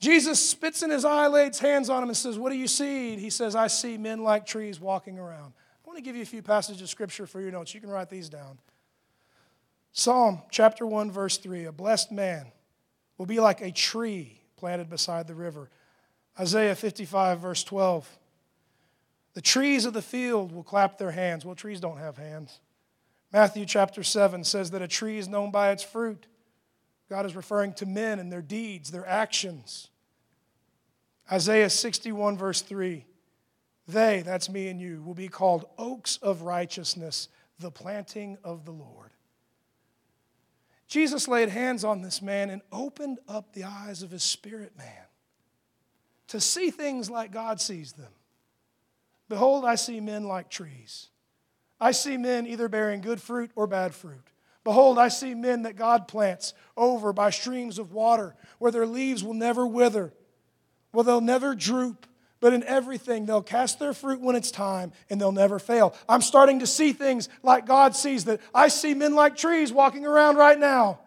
[0.00, 3.16] Jesus spits in his eye, lays hands on him, and says, What do you see?
[3.16, 5.52] he says, I see men like trees walking around.
[5.84, 7.74] I want to give you a few passages of scripture for your notes.
[7.74, 8.58] You can write these down.
[9.92, 12.50] Psalm chapter 1, verse 3 A blessed man
[13.20, 15.68] will be like a tree planted beside the river.
[16.38, 18.08] Isaiah 55, verse 12.
[19.34, 21.44] The trees of the field will clap their hands.
[21.44, 22.60] Well, trees don't have hands.
[23.30, 26.28] Matthew chapter 7 says that a tree is known by its fruit.
[27.10, 29.90] God is referring to men and their deeds, their actions.
[31.30, 33.04] Isaiah 61, verse 3
[33.86, 38.72] They, that's me and you, will be called oaks of righteousness, the planting of the
[38.72, 39.09] Lord.
[40.90, 45.04] Jesus laid hands on this man and opened up the eyes of his spirit man
[46.26, 48.10] to see things like God sees them.
[49.28, 51.06] Behold, I see men like trees.
[51.80, 54.32] I see men either bearing good fruit or bad fruit.
[54.64, 59.22] Behold, I see men that God plants over by streams of water, where their leaves
[59.22, 60.12] will never wither,
[60.90, 62.04] where they'll never droop,
[62.40, 65.94] but in everything they'll cast their fruit when it's time and they'll never fail.
[66.08, 68.40] I'm starting to see things like God sees that.
[68.54, 71.00] I see men like trees walking around right now.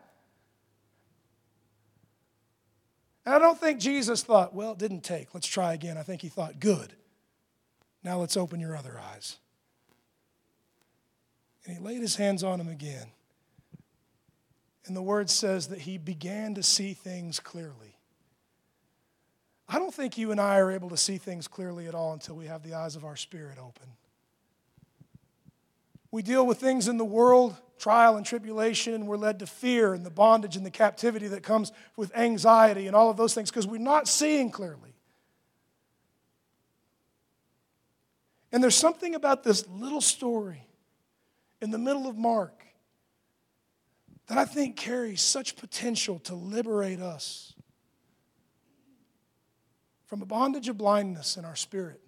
[3.26, 5.34] And I don't think Jesus thought, well, it didn't take.
[5.34, 5.98] Let's try again.
[5.98, 6.94] I think he thought, good.
[8.04, 9.38] Now let's open your other eyes.
[11.66, 13.08] And he laid his hands on him again.
[14.86, 17.93] And the word says that he began to see things clearly.
[19.94, 22.48] Don't think you and I are able to see things clearly at all until we
[22.48, 23.88] have the eyes of our spirit open.
[26.10, 29.94] We deal with things in the world, trial and tribulation, and we're led to fear
[29.94, 33.52] and the bondage and the captivity that comes with anxiety and all of those things
[33.52, 34.96] because we're not seeing clearly.
[38.52, 40.66] And there's something about this little story
[41.62, 42.66] in the middle of Mark
[44.26, 47.53] that I think carries such potential to liberate us
[50.14, 52.00] from a bondage of blindness in our spirit.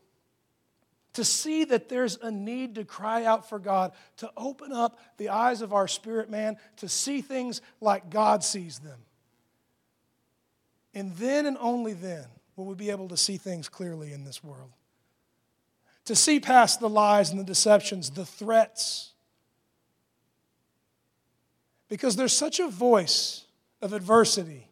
[1.14, 5.30] To see that there's a need to cry out for God, to open up the
[5.30, 9.00] eyes of our spirit man, to see things like God sees them.
[10.94, 12.26] And then and only then
[12.56, 14.70] will we be able to see things clearly in this world.
[16.06, 19.14] To see past the lies and the deceptions, the threats,
[21.90, 23.46] because there's such a voice
[23.82, 24.70] of adversity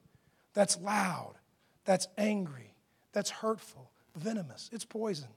[0.54, 1.34] that's loud,
[1.84, 2.73] that's angry,
[3.14, 4.70] that's hurtful, venomous.
[4.74, 5.30] It's poison.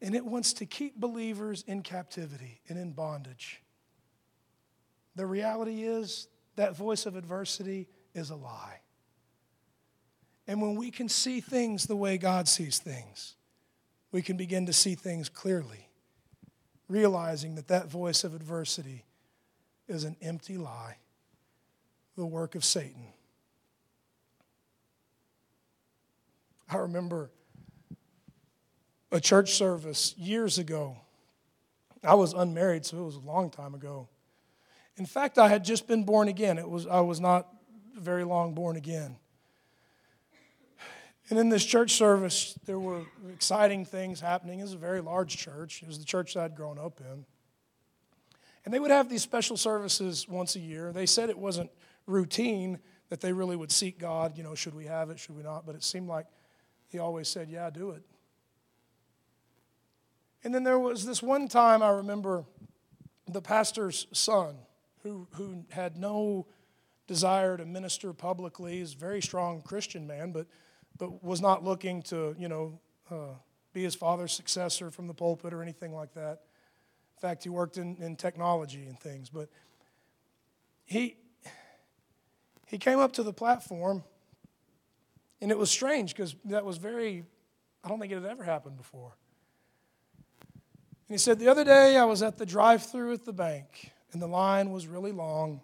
[0.00, 3.62] And it wants to keep believers in captivity and in bondage.
[5.16, 8.80] The reality is that voice of adversity is a lie.
[10.46, 13.34] And when we can see things the way God sees things,
[14.12, 15.88] we can begin to see things clearly,
[16.88, 19.04] realizing that that voice of adversity
[19.88, 20.98] is an empty lie,
[22.16, 23.12] the work of Satan.
[26.68, 27.30] I remember
[29.12, 30.96] a church service years ago.
[32.02, 34.08] I was unmarried, so it was a long time ago.
[34.96, 36.58] In fact, I had just been born again.
[36.58, 37.48] It was, I was not
[37.96, 39.16] very long born again.
[41.28, 43.02] And in this church service, there were
[43.32, 44.60] exciting things happening.
[44.60, 45.82] It was a very large church.
[45.82, 47.24] It was the church that I'd grown up in.
[48.64, 50.92] And they would have these special services once a year.
[50.92, 51.70] They said it wasn't
[52.06, 55.42] routine that they really would seek God, you know, should we have it, should we
[55.42, 55.66] not?
[55.66, 56.26] But it seemed like
[56.88, 58.02] he always said, yeah, do it.
[60.44, 62.44] And then there was this one time I remember
[63.26, 64.56] the pastor's son
[65.02, 66.46] who, who had no
[67.06, 68.78] desire to minister publicly.
[68.78, 70.46] He's a very strong Christian man, but,
[70.98, 72.78] but was not looking to, you know,
[73.10, 73.34] uh,
[73.72, 76.42] be his father's successor from the pulpit or anything like that.
[77.16, 79.28] In fact, he worked in, in technology and things.
[79.28, 79.48] But
[80.84, 81.16] he,
[82.66, 84.04] he came up to the platform,
[85.46, 87.22] and it was strange because that was very,
[87.84, 89.12] I don't think it had ever happened before.
[90.50, 93.92] And he said, The other day I was at the drive through at the bank,
[94.10, 95.60] and the line was really long.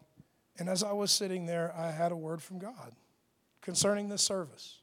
[0.56, 2.92] And as I was sitting there, I had a word from God
[3.60, 4.78] concerning this service.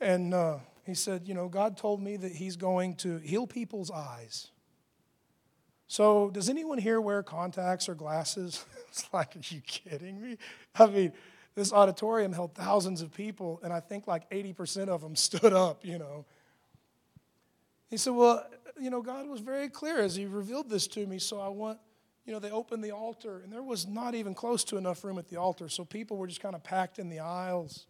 [0.00, 3.90] And uh, he said, You know, God told me that He's going to heal people's
[3.90, 4.52] eyes.
[5.88, 8.64] So, does anyone here wear contacts or glasses?
[8.88, 10.36] it's like, are you kidding me?
[10.78, 11.12] I mean,
[11.54, 15.84] this auditorium held thousands of people, and I think like 80% of them stood up,
[15.84, 16.24] you know.
[17.88, 18.44] He said, Well,
[18.80, 21.78] you know, God was very clear as He revealed this to me, so I want,
[22.24, 25.18] you know, they opened the altar, and there was not even close to enough room
[25.18, 27.86] at the altar, so people were just kind of packed in the aisles.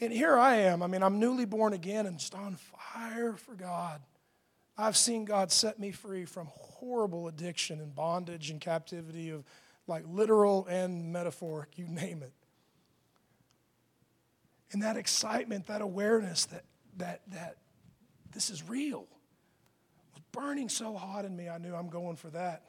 [0.00, 0.82] And here I am.
[0.82, 4.00] I mean, I'm newly born again and just on fire for God.
[4.76, 9.44] I've seen God set me free from horrible addiction and bondage and captivity of
[9.86, 12.32] like literal and metaphoric, you name it.
[14.72, 16.64] And that excitement, that awareness that
[16.96, 17.56] that that
[18.32, 19.06] this is real
[20.14, 22.62] was burning so hot in me, I knew I'm going for that.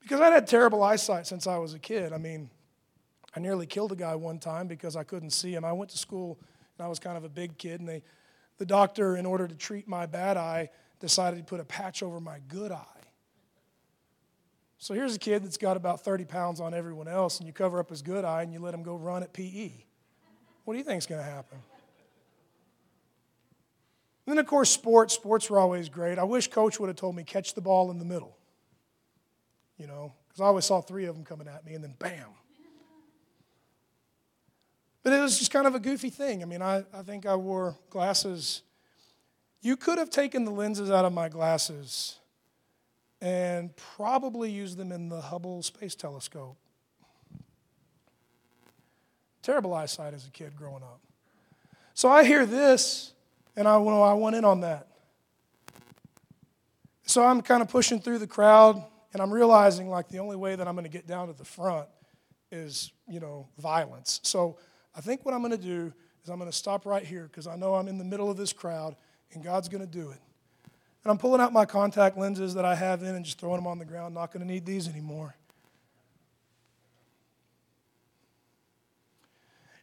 [0.00, 2.12] Because I'd had terrible eyesight since I was a kid.
[2.12, 2.50] I mean,
[3.36, 5.64] I nearly killed a guy one time because I couldn't see him.
[5.64, 6.38] I went to school
[6.76, 8.02] and I was kind of a big kid, and they,
[8.58, 10.70] the doctor, in order to treat my bad eye,
[11.04, 12.84] decided to put a patch over my good eye.
[14.78, 17.78] So here's a kid that's got about 30 pounds on everyone else, and you cover
[17.78, 19.72] up his good eye and you let him go run at PE.
[20.64, 21.58] What do you think is going to happen?
[24.26, 25.12] And then, of course, sports.
[25.12, 26.18] Sports were always great.
[26.18, 28.36] I wish coach would have told me catch the ball in the middle.
[29.76, 32.28] You know, because I always saw three of them coming at me, and then bam,
[35.02, 36.42] but it was just kind of a goofy thing.
[36.42, 38.62] I mean, I, I think I wore glasses.
[39.64, 42.18] You could have taken the lenses out of my glasses
[43.22, 46.58] and probably used them in the Hubble Space Telescope.
[49.40, 51.00] Terrible eyesight as a kid growing up.
[51.94, 53.14] So I hear this,
[53.56, 54.86] and I, well, I went in on that.
[57.06, 58.84] So I'm kind of pushing through the crowd,
[59.14, 61.44] and I'm realizing like the only way that I'm going to get down to the
[61.44, 61.88] front
[62.52, 64.20] is, you know, violence.
[64.24, 64.58] So
[64.94, 65.90] I think what I'm going to do
[66.22, 68.36] is I'm going to stop right here because I know I'm in the middle of
[68.36, 68.94] this crowd
[69.32, 70.20] and God's going to do it.
[71.04, 73.66] And I'm pulling out my contact lenses that I have in and just throwing them
[73.66, 74.14] on the ground.
[74.14, 75.34] Not going to need these anymore.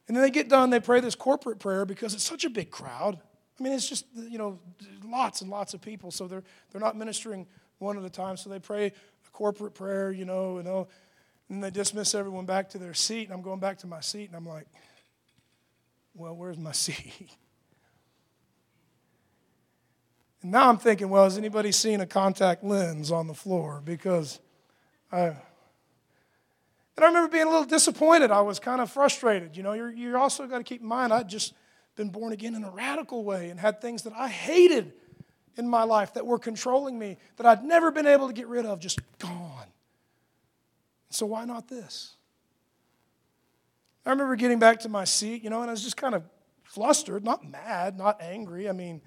[0.07, 2.69] And then they get done, they pray this corporate prayer because it's such a big
[2.69, 3.19] crowd.
[3.59, 4.59] I mean, it's just, you know,
[5.05, 6.11] lots and lots of people.
[6.11, 7.45] So they're, they're not ministering
[7.77, 8.35] one at a time.
[8.35, 10.87] So they pray a corporate prayer, you know, you know,
[11.49, 13.25] and they dismiss everyone back to their seat.
[13.25, 14.65] And I'm going back to my seat and I'm like,
[16.15, 17.29] well, where's my seat?
[20.41, 23.81] And now I'm thinking, well, has anybody seen a contact lens on the floor?
[23.83, 24.39] Because
[25.11, 25.35] I.
[26.97, 28.31] And I remember being a little disappointed.
[28.31, 29.55] I was kind of frustrated.
[29.55, 31.53] You know, you're, you're also got to keep in mind, I'd just
[31.95, 34.93] been born again in a radical way and had things that I hated
[35.57, 38.65] in my life that were controlling me that I'd never been able to get rid
[38.65, 39.67] of, just gone.
[41.09, 42.15] So why not this?
[44.05, 46.23] I remember getting back to my seat, you know, and I was just kind of
[46.63, 48.67] flustered, not mad, not angry.
[48.69, 49.01] I mean,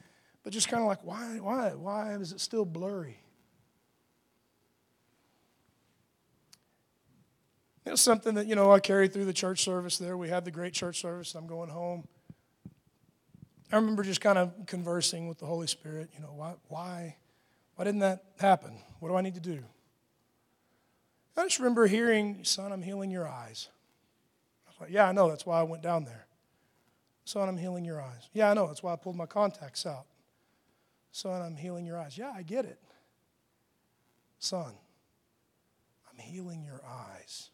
[0.45, 3.19] but just kind of like, why, why, why is it still blurry?
[7.87, 10.17] It was something that, you know, I carried through the church service there.
[10.17, 11.35] We had the great church service.
[11.35, 12.07] I'm going home.
[13.73, 17.17] I remember just kind of conversing with the Holy Spirit, you know, why, why,
[17.75, 18.79] why didn't that happen?
[19.01, 19.65] What do I need to do?
[21.37, 23.69] I just remember hearing, son, I'm healing your eyes.
[24.67, 25.29] I was like, yeah, I know.
[25.29, 26.27] That's why I went down there.
[27.25, 28.29] Son, I'm healing your eyes.
[28.33, 28.67] Yeah, I know.
[28.67, 30.05] That's why I pulled my contacts out.
[31.15, 32.19] Son, I'm healing your eyes.
[32.19, 32.81] Yeah, I get it.
[34.41, 34.73] Son,
[36.11, 37.51] I'm healing your eyes.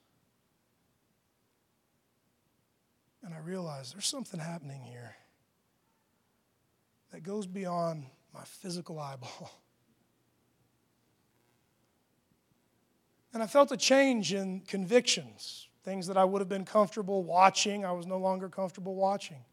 [3.23, 5.15] And I realized there's something happening here
[7.13, 9.51] that goes beyond my physical eyeball.
[13.33, 15.69] And I felt a change in convictions.
[15.85, 19.45] Things that I would have been comfortable watching, I was no longer comfortable watching.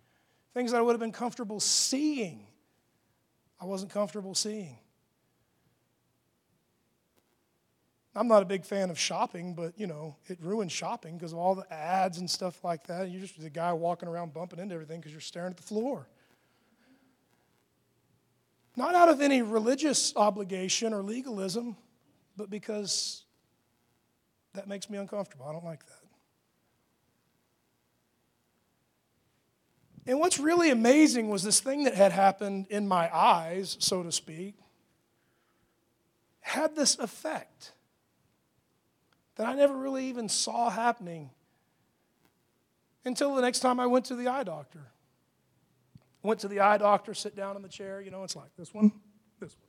[0.55, 2.47] Things that I would have been comfortable seeing,
[3.59, 4.77] I wasn't comfortable seeing.
[8.17, 11.37] I'm not a big fan of shopping, but you know, it ruins shopping because of
[11.37, 13.11] all the ads and stuff like that.
[13.11, 16.07] You're just the guy walking around bumping into everything because you're staring at the floor.
[18.75, 21.77] Not out of any religious obligation or legalism,
[22.35, 23.23] but because
[24.53, 25.45] that makes me uncomfortable.
[25.47, 26.06] I don't like that.
[30.07, 34.11] And what's really amazing was this thing that had happened in my eyes, so to
[34.11, 34.55] speak,
[36.39, 37.73] had this effect
[39.35, 41.29] that I never really even saw happening
[43.03, 44.87] until the next time I went to the eye doctor.
[46.23, 48.73] Went to the eye doctor, sit down in the chair, you know, it's like this
[48.73, 48.93] one,
[49.41, 49.67] this one,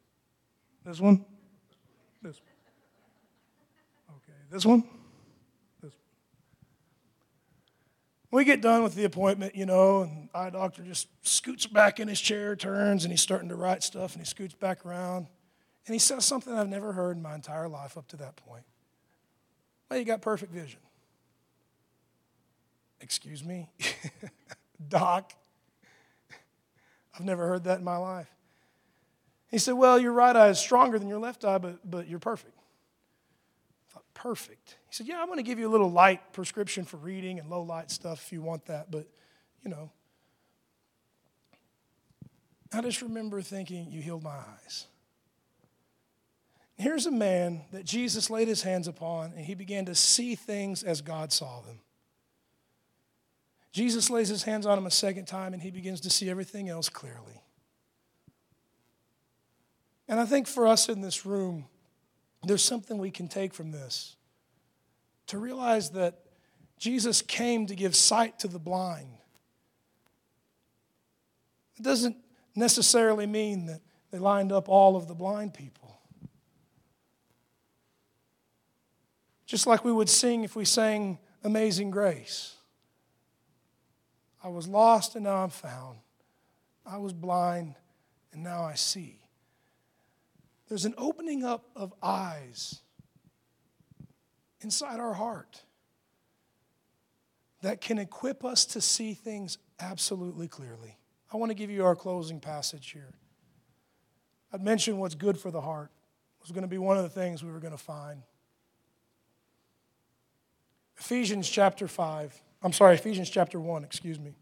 [0.85, 1.25] this one,
[2.23, 4.17] this one.
[4.17, 4.85] Okay, this one,
[8.31, 12.09] We get done with the appointment, you know, and eye doctor just scoots back in
[12.09, 15.29] his chair, turns, and he's starting to write stuff, and he scoots back around.
[15.87, 18.65] And he says something I've never heard in my entire life up to that point.
[19.89, 20.81] Well, you got perfect vision.
[23.01, 23.71] Excuse me?
[24.89, 25.33] Doc,
[27.15, 28.29] I've never heard that in my life.
[29.51, 32.19] He said, Well, your right eye is stronger than your left eye, but, but you're
[32.19, 32.58] perfect
[34.19, 34.77] perfect.
[34.89, 37.49] He said, Yeah, I'm going to give you a little light prescription for reading and
[37.49, 39.07] low light stuff if you want that, but
[39.63, 39.91] you know.
[42.73, 44.87] I just remember thinking, You healed my eyes.
[46.77, 50.83] Here's a man that Jesus laid his hands upon and he began to see things
[50.83, 51.81] as God saw them.
[53.73, 56.69] Jesus lays his hands on him a second time and he begins to see everything
[56.69, 57.43] else clearly.
[60.09, 61.67] And I think for us in this room,
[62.45, 64.17] there's something we can take from this.
[65.29, 66.21] To realize that
[66.79, 69.09] Jesus came to give sight to the blind.
[71.77, 72.17] It doesn't
[72.55, 73.81] necessarily mean that
[74.11, 76.01] they lined up all of the blind people.
[79.47, 82.55] Just like we would sing if we sang Amazing Grace.
[84.43, 85.99] I was lost and now I'm found.
[86.87, 87.75] I was blind
[88.33, 89.19] and now I see.
[90.69, 92.81] There's an opening up of eyes
[94.61, 95.63] inside our heart
[97.63, 100.99] that can equip us to see things absolutely clearly.
[101.33, 103.15] I want to give you our closing passage here.
[104.53, 105.91] I'd mentioned what's good for the heart
[106.39, 108.23] it was going to be one of the things we were going to find.
[110.99, 112.41] Ephesians chapter 5.
[112.63, 114.35] I'm sorry, Ephesians chapter 1, excuse me.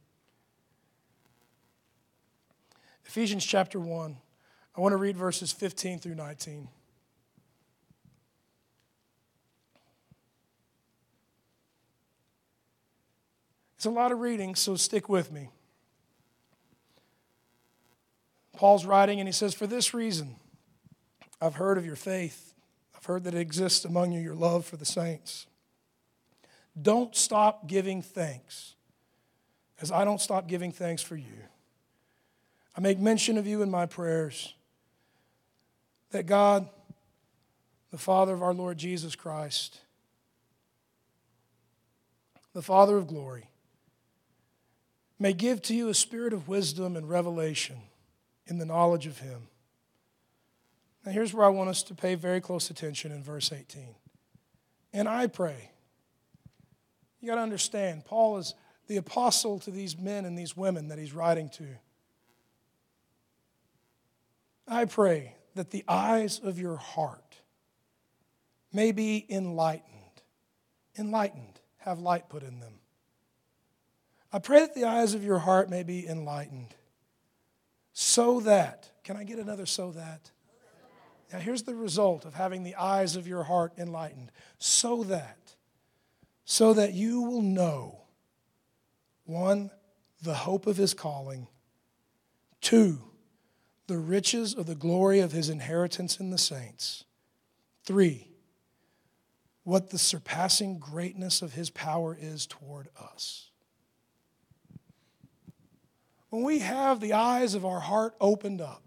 [3.05, 4.17] Ephesians chapter 1.
[4.77, 6.69] I want to read verses 15 through 19.
[13.77, 15.49] It's a lot of reading, so stick with me.
[18.55, 20.37] Paul's writing, and he says, For this reason,
[21.41, 22.55] I've heard of your faith.
[22.95, 25.47] I've heard that it exists among you, your love for the saints.
[26.81, 28.75] Don't stop giving thanks,
[29.81, 31.45] as I don't stop giving thanks for you.
[32.77, 34.55] I make mention of you in my prayers
[36.11, 36.69] that God,
[37.91, 39.81] the Father of our Lord Jesus Christ,
[42.53, 43.49] the Father of glory,
[45.19, 47.77] may give to you a spirit of wisdom and revelation
[48.47, 49.49] in the knowledge of Him.
[51.05, 53.95] Now, here's where I want us to pay very close attention in verse 18.
[54.93, 55.71] And I pray.
[57.21, 58.55] You got to understand, Paul is
[58.89, 61.67] the apostle to these men and these women that he's writing to.
[64.69, 67.41] I pray that the eyes of your heart
[68.73, 69.93] may be enlightened.
[70.99, 72.75] Enlightened, have light put in them.
[74.33, 76.75] I pray that the eyes of your heart may be enlightened
[77.93, 80.31] so that, can I get another so that?
[81.33, 84.31] Now, here's the result of having the eyes of your heart enlightened.
[84.59, 85.57] So that,
[86.45, 88.03] so that you will know
[89.25, 89.71] one,
[90.23, 91.49] the hope of his calling,
[92.61, 93.01] two,
[93.87, 97.05] the riches of the glory of his inheritance in the saints,
[97.85, 98.29] three,
[99.65, 103.51] what the surpassing greatness of his power is toward us
[106.37, 108.83] when we have the eyes of our heart opened up,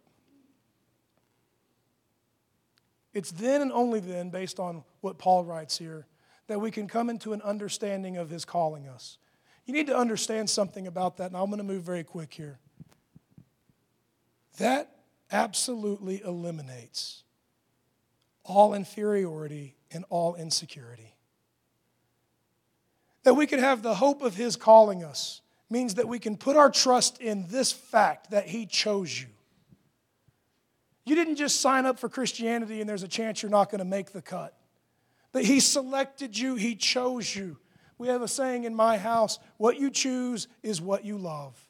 [3.12, 6.06] it's then and only then, based on what Paul writes here,
[6.46, 9.18] that we can come into an understanding of his calling us.
[9.66, 12.60] You need to understand something about that, and I'm going to move very quick here.
[14.60, 14.90] That
[15.32, 17.24] absolutely eliminates
[18.44, 21.16] all inferiority and all insecurity.
[23.24, 26.56] That we could have the hope of his calling us means that we can put
[26.56, 29.28] our trust in this fact that He chose you.
[31.06, 33.86] You didn't just sign up for Christianity and there's a chance you're not going to
[33.86, 34.56] make the cut.
[35.32, 37.58] That He selected you, He chose you.
[37.98, 41.69] We have a saying in my house what you choose is what you love.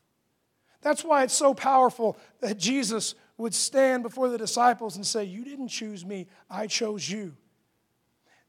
[0.81, 5.43] That's why it's so powerful that Jesus would stand before the disciples and say, You
[5.43, 7.35] didn't choose me, I chose you.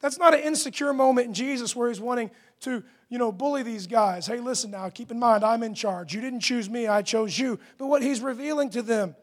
[0.00, 3.86] That's not an insecure moment in Jesus where he's wanting to, you know, bully these
[3.86, 4.26] guys.
[4.26, 6.14] Hey, listen now, keep in mind, I'm in charge.
[6.14, 7.58] You didn't choose me, I chose you.
[7.78, 9.14] But what he's revealing to them,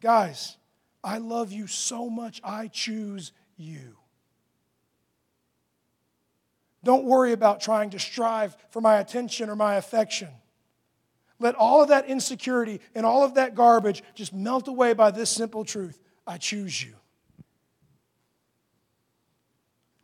[0.00, 0.56] guys,
[1.04, 3.96] I love you so much, I choose you.
[6.82, 10.28] Don't worry about trying to strive for my attention or my affection.
[11.38, 15.30] Let all of that insecurity and all of that garbage just melt away by this
[15.30, 16.94] simple truth I choose you.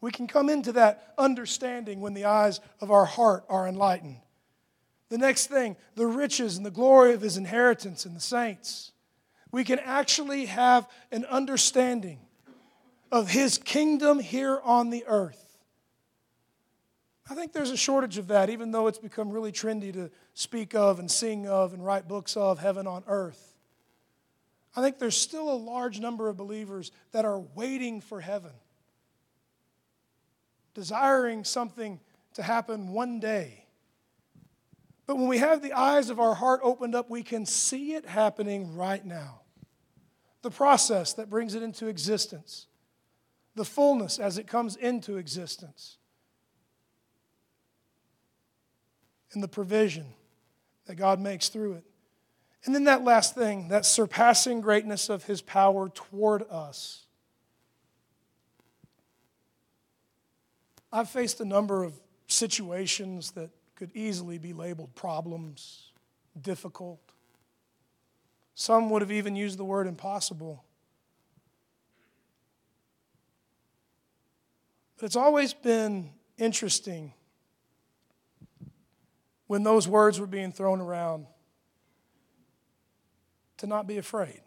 [0.01, 4.18] We can come into that understanding when the eyes of our heart are enlightened.
[5.09, 8.93] The next thing, the riches and the glory of his inheritance in the saints.
[9.53, 12.18] We can actually have an understanding
[13.12, 15.52] of his kingdom here on the earth.
[17.33, 20.74] I think there's a shortage of that, even though it's become really trendy to speak
[20.74, 23.55] of and sing of and write books of heaven on earth.
[24.76, 28.51] I think there's still a large number of believers that are waiting for heaven
[30.74, 32.01] desiring something
[32.35, 33.64] to happen one day.
[35.07, 38.05] But when we have the eyes of our heart opened up, we can see it
[38.05, 39.41] happening right now.
[40.43, 42.66] The process that brings it into existence,
[43.55, 45.97] the fullness as it comes into existence,
[49.33, 50.07] and the provision
[50.87, 51.85] that God makes through it.
[52.64, 57.07] And then that last thing, that surpassing greatness of His power toward us.
[60.93, 61.95] I've faced a number of
[62.26, 65.91] situations that could easily be labeled problems,
[66.41, 67.01] difficult.
[68.55, 70.62] Some would have even used the word impossible.
[74.99, 77.12] But it's always been interesting
[79.53, 81.27] when those words were being thrown around
[83.59, 84.41] to not be afraid.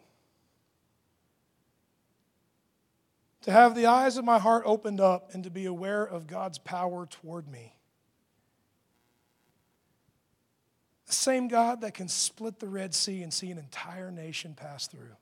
[3.42, 6.58] to have the eyes of my heart opened up and to be aware of God's
[6.58, 7.76] power toward me.
[11.06, 14.88] The same God that can split the Red Sea and see an entire nation pass
[14.88, 15.14] through.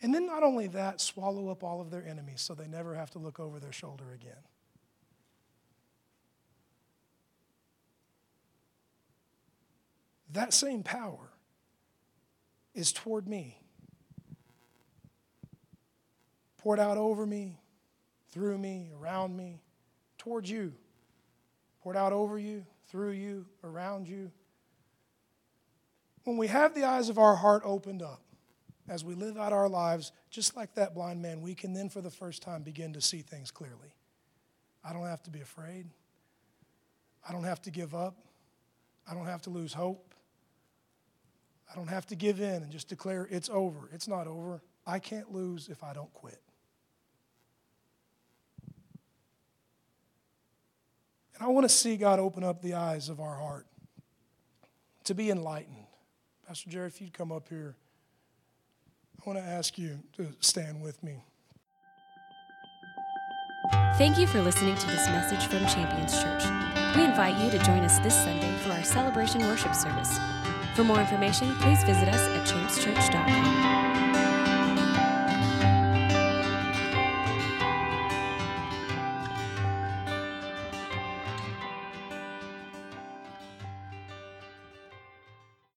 [0.00, 3.10] And then, not only that, swallow up all of their enemies so they never have
[3.10, 4.42] to look over their shoulder again.
[10.32, 11.30] That same power
[12.74, 13.60] is toward me
[16.60, 17.58] poured out over me,
[18.32, 19.62] through me, around me,
[20.18, 20.74] toward you.
[21.82, 24.30] Poured out over you, through you, around you.
[26.24, 28.20] When we have the eyes of our heart opened up,
[28.88, 32.02] as we live out our lives, just like that blind man, we can then for
[32.02, 33.94] the first time begin to see things clearly.
[34.84, 35.86] I don't have to be afraid.
[37.26, 38.18] I don't have to give up.
[39.08, 40.09] I don't have to lose hope.
[41.70, 43.88] I don't have to give in and just declare it's over.
[43.92, 44.60] It's not over.
[44.86, 46.40] I can't lose if I don't quit.
[51.34, 53.66] And I want to see God open up the eyes of our heart
[55.04, 55.86] to be enlightened.
[56.46, 57.76] Pastor Jerry, if you'd come up here,
[59.18, 61.22] I want to ask you to stand with me.
[63.96, 66.42] Thank you for listening to this message from Champions Church.
[66.96, 70.18] We invite you to join us this Sunday for our celebration worship service.
[70.80, 73.89] For more information, please visit us at champschurch.com.